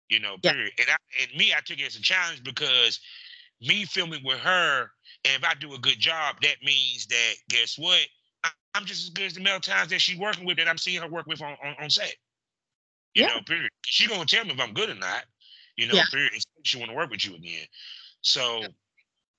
[0.08, 0.52] You know, Yeah.
[0.52, 0.72] period.
[0.78, 3.00] And I, and me, I took it as a challenge because
[3.60, 4.90] me filming with her,
[5.24, 8.00] and if I do a good job, that means that guess what?
[8.74, 11.00] I'm just as good as the male times that she's working with that I'm seeing
[11.00, 12.14] her work with on, on, on set.
[13.14, 13.28] You Yeah.
[13.28, 13.70] know, period.
[13.86, 15.24] She gonna tell me if I'm good or not.
[15.76, 16.04] You know, Yeah.
[16.10, 16.42] period.
[16.66, 17.66] She want to work with you again.
[18.20, 18.64] So,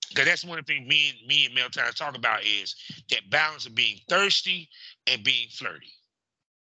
[0.10, 2.76] because that's one of the things me and me and Mel Times talk about is
[3.10, 4.70] that balance of being thirsty
[5.06, 5.94] and being flirty.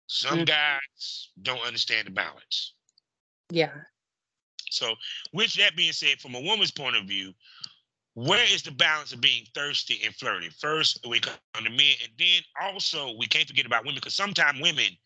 [0.06, 0.46] Some Mhm.
[0.46, 2.74] guys don't understand the balance.
[3.50, 3.84] Yeah.
[4.70, 4.96] So,
[5.32, 7.34] with that being said, from a woman's point of view,
[8.14, 10.48] where is the balance of being thirsty and flirty?
[10.50, 14.60] First, we come to men, and then also we can't forget about women because sometimes
[14.60, 14.96] women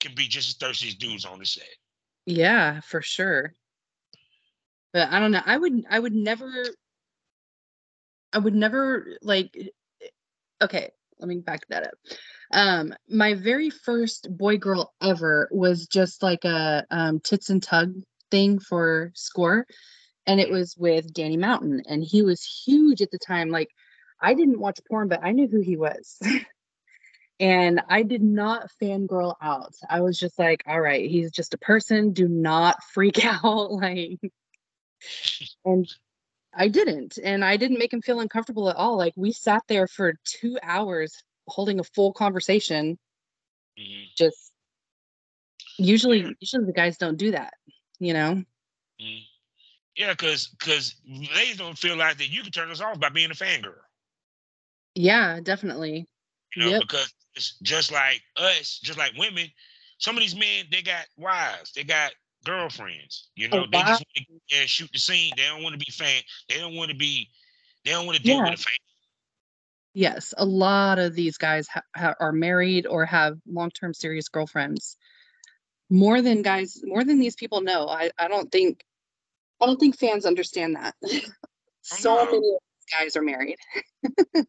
[0.00, 1.68] can be just as thirsty as dudes on the set.
[2.26, 3.54] Yeah, for sure.
[4.92, 5.42] But I don't know.
[5.44, 6.52] I would I would never
[8.32, 9.56] I would never like
[10.62, 11.94] okay, let me back that up.
[12.52, 17.94] Um my very first boy girl ever was just like a um tits and tug
[18.30, 19.66] thing for score
[20.26, 23.70] and it was with Danny Mountain and he was huge at the time like
[24.20, 26.18] I didn't watch porn but I knew who he was.
[27.40, 29.74] and I did not fangirl out.
[29.88, 32.12] I was just like, all right, he's just a person.
[32.12, 33.70] Do not freak out.
[33.72, 34.18] Like,
[35.64, 35.86] and
[36.54, 37.18] I didn't.
[37.22, 38.96] And I didn't make him feel uncomfortable at all.
[38.96, 42.98] Like, we sat there for two hours holding a full conversation.
[43.78, 44.52] Mhm, Just
[45.78, 46.30] usually, Yeah.
[46.40, 47.54] usually the guys don't do that,
[47.98, 48.44] you know?
[49.00, 49.26] mhm.
[49.96, 53.30] Yeah, because because they don't feel like that you can turn us off by being
[53.30, 53.80] a fangirl.
[54.94, 56.06] Yeah, definitely.
[56.54, 56.82] You know, Yep.
[56.82, 59.46] because it's just like us, just like women,
[59.98, 62.12] some of these men, they got wives, they got
[62.48, 63.28] girlfriends.
[63.36, 63.86] You know, Oh, they wow.
[63.86, 65.32] just want to get there and shoot the scene.
[65.36, 66.22] They don't want to be fan.
[66.48, 67.28] They don't want to be.
[67.84, 68.50] They don't want to deal Yeah.
[68.50, 68.76] with a fan.
[69.94, 74.96] Yes, a lot of these guys ha- ha- are married or have long-term serious girlfriends.
[75.90, 77.88] More than guys, more than these people know.
[77.88, 78.84] I, I don't think,
[79.60, 80.94] I don't think fans understand that.
[81.82, 83.56] so many of these guys are married.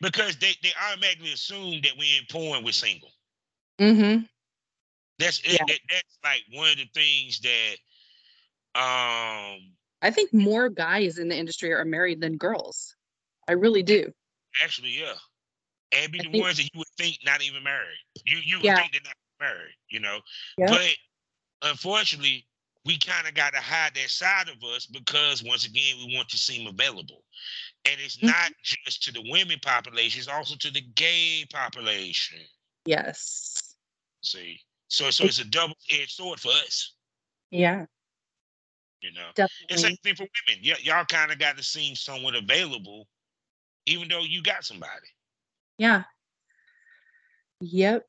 [0.00, 3.10] because they, they automatically assume that we're in porn we're single.
[3.80, 4.22] Mm-hmm.
[5.20, 5.58] That's Yeah.
[5.68, 7.76] it, that's like one of the things that
[8.74, 12.96] um I think more guys in the industry are married than girls.
[13.48, 14.12] I really do.
[14.62, 15.14] actually yeah.
[15.92, 17.98] And be I the think- ones that you would think not even married.
[18.24, 18.76] You you would Yeah.
[18.76, 20.20] think they're not married, you know.
[20.56, 20.96] But
[21.62, 22.46] unfortunately,
[22.86, 26.28] we kind of got to hide that side of us because once again, we want
[26.30, 27.24] to seem available.
[27.84, 28.28] And it's Mhm.
[28.28, 32.40] not just to the women population, it's also to the gay population.
[32.86, 33.76] Yes.
[34.22, 34.62] See?
[34.90, 36.94] So so it's a double-edged sword for us,
[37.50, 37.86] Yeah,
[39.00, 39.28] you know.
[39.36, 39.76] Definitely.
[39.76, 40.62] same thing for women.
[40.64, 43.06] Y- y'all kind of got to seem somewhat available,
[43.86, 45.06] even though you got somebody.
[45.78, 46.02] Yeah.
[47.60, 48.04] Yep.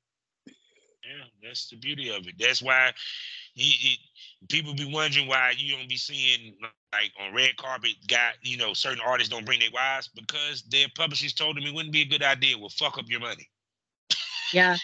[0.48, 2.36] Yeah, that's the beauty of it.
[2.40, 2.92] That's why
[3.54, 3.98] you, you,
[4.50, 6.56] people be wondering why you don't be seeing
[6.94, 10.88] like on red carpet, got you know certain artists don't bring their wives because their
[10.96, 12.58] publishers told them it wouldn't be a good idea.
[12.58, 13.48] Will fuck up your money.
[14.54, 14.78] Yeah.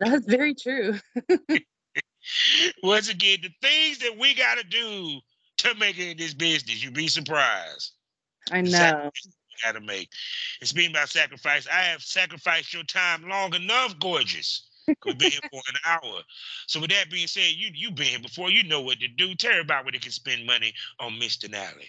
[0.00, 0.98] That's very true.
[2.82, 5.20] Once again, the things that we got to do
[5.58, 7.92] to make it in this business, you'd be surprised.
[8.50, 9.10] I know.
[9.64, 10.08] got to make.
[10.60, 14.68] It's been about sacrifice, I have sacrificed your time long enough, gorgeous.
[15.04, 16.22] We've been here for an hour.
[16.66, 18.50] So with that being said, you you've been here before.
[18.50, 19.34] You know what to do.
[19.34, 21.50] Tell everybody where they can spend money on Mr.
[21.50, 21.88] Nally.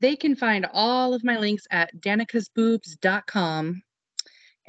[0.00, 3.82] They can find all of my links at danicasboobs.com.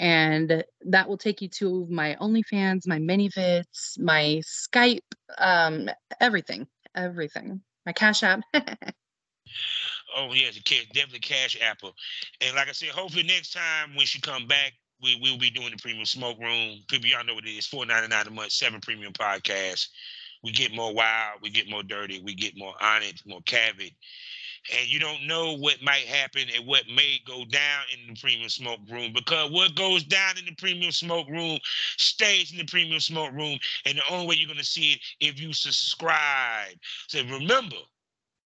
[0.02, 5.00] And that will take you to my OnlyFans, my ManyVids, my Skype,
[5.38, 7.62] um, everything, everything.
[7.86, 8.42] My Cash App.
[10.14, 10.60] Oh yes,
[10.94, 11.94] definitely Cash Apple.
[12.42, 15.72] And like I said, hopefully next time when she come back, we will be doing
[15.72, 16.80] the premium smoke room.
[16.90, 19.88] People, y'all know what it is, four ninety nine a month, seven premium podcasts.
[20.44, 23.94] We get more wild, we get more dirty, we get more honest, more cavid.
[24.70, 28.50] And you don't know what might happen and what may go down in the premium
[28.50, 31.58] smoke room because what goes down in the premium smoke room
[31.98, 33.58] stays in the premium smoke room.
[33.86, 36.76] And the only way you're gonna see it if you subscribe.
[37.08, 37.78] So remember,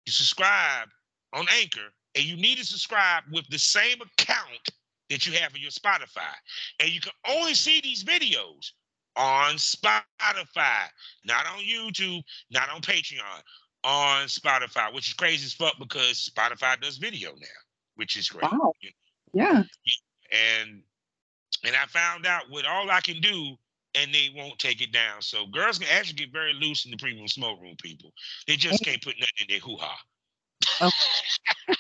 [0.05, 0.89] you subscribe
[1.33, 4.69] on Anchor, and you need to subscribe with the same account
[5.09, 6.35] that you have for your Spotify.
[6.81, 8.73] And you can only see these videos
[9.17, 10.89] on Spotify,
[11.25, 13.43] not on YouTube, not on Patreon,
[13.85, 17.47] on Spotify, which is crazy as fuck because Spotify does video now,
[17.97, 18.51] which is great.
[18.51, 18.73] Wow.
[18.81, 18.91] you
[19.33, 19.63] yeah.
[20.31, 20.83] and
[21.65, 23.57] and I found out what all I can do,
[23.95, 25.21] and they won't take it down.
[25.21, 27.77] So girls can actually get very loose in the premium smoke room.
[27.83, 28.13] People,
[28.47, 29.97] they just can't put nothing in their hoo ha.
[30.81, 30.91] Oh.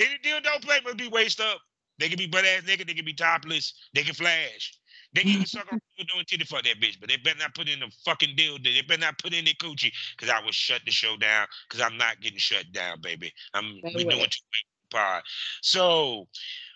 [0.00, 1.58] Any deal don't play must be waist up.
[1.98, 2.88] They can be butt ass naked.
[2.88, 3.74] They can be topless.
[3.94, 4.74] They can flash.
[5.16, 7.80] They can suck on doing titty fuck that bitch, but they better not put in
[7.80, 8.58] the fucking deal.
[8.62, 11.80] They better not put in their coochie because I will shut the show down because
[11.80, 13.32] I'm not getting shut down, baby.
[13.54, 14.42] I'm we doing two
[14.90, 15.22] pod.
[15.62, 16.28] So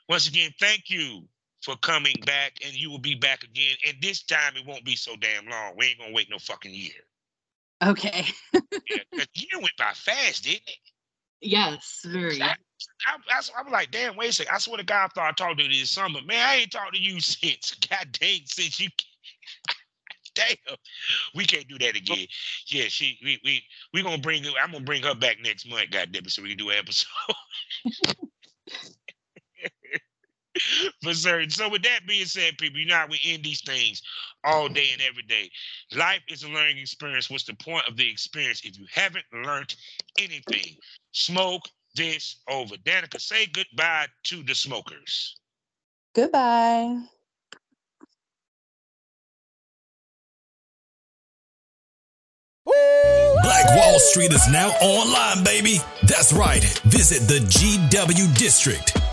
[0.09, 1.29] once again, thank you
[1.63, 3.77] for coming back, and you will be back again.
[3.87, 5.75] And this time it won't be so damn long.
[5.77, 6.93] We ain't gonna wait no fucking year.
[7.83, 8.27] Okay.
[9.13, 10.77] Yeah, year went by fast, didn't it?
[11.41, 12.43] Yes, very.
[12.43, 12.55] I,
[13.07, 14.55] I'm like, damn, wait a second.
[14.55, 16.21] I swear to God, I thought I talked to you this summer.
[16.27, 17.75] Man, I ain't talked to you since.
[17.89, 18.89] God dang, since you.
[20.35, 20.77] damn,
[21.35, 22.27] we can't do that again.
[22.67, 23.63] Yeah, she, we, we,
[23.93, 24.45] we gonna bring.
[24.63, 25.91] I'm gonna bring her back next month.
[25.91, 27.07] God damn it, so we can do an episode.
[31.03, 31.51] For certain.
[31.51, 34.03] So with that being said, people, you know how we end these things
[34.45, 35.51] all day and every day.
[35.97, 37.31] Life is a learning experience.
[37.31, 39.75] What's the point of the experience if you haven't learned
[40.19, 40.77] anything?
[41.13, 41.63] Smoke
[41.95, 42.77] this over.
[42.77, 45.37] Danica, say goodbye to the smokers.
[46.15, 46.99] Goodbye.
[53.43, 55.79] Black Wall Street is now online, baby.
[56.03, 56.63] That's right.
[56.85, 59.00] Visit the GW District.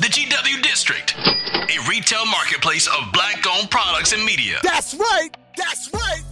[0.00, 4.58] The GW District, a retail marketplace of black owned products and media.
[4.62, 5.30] That's right.
[5.56, 6.22] That's right.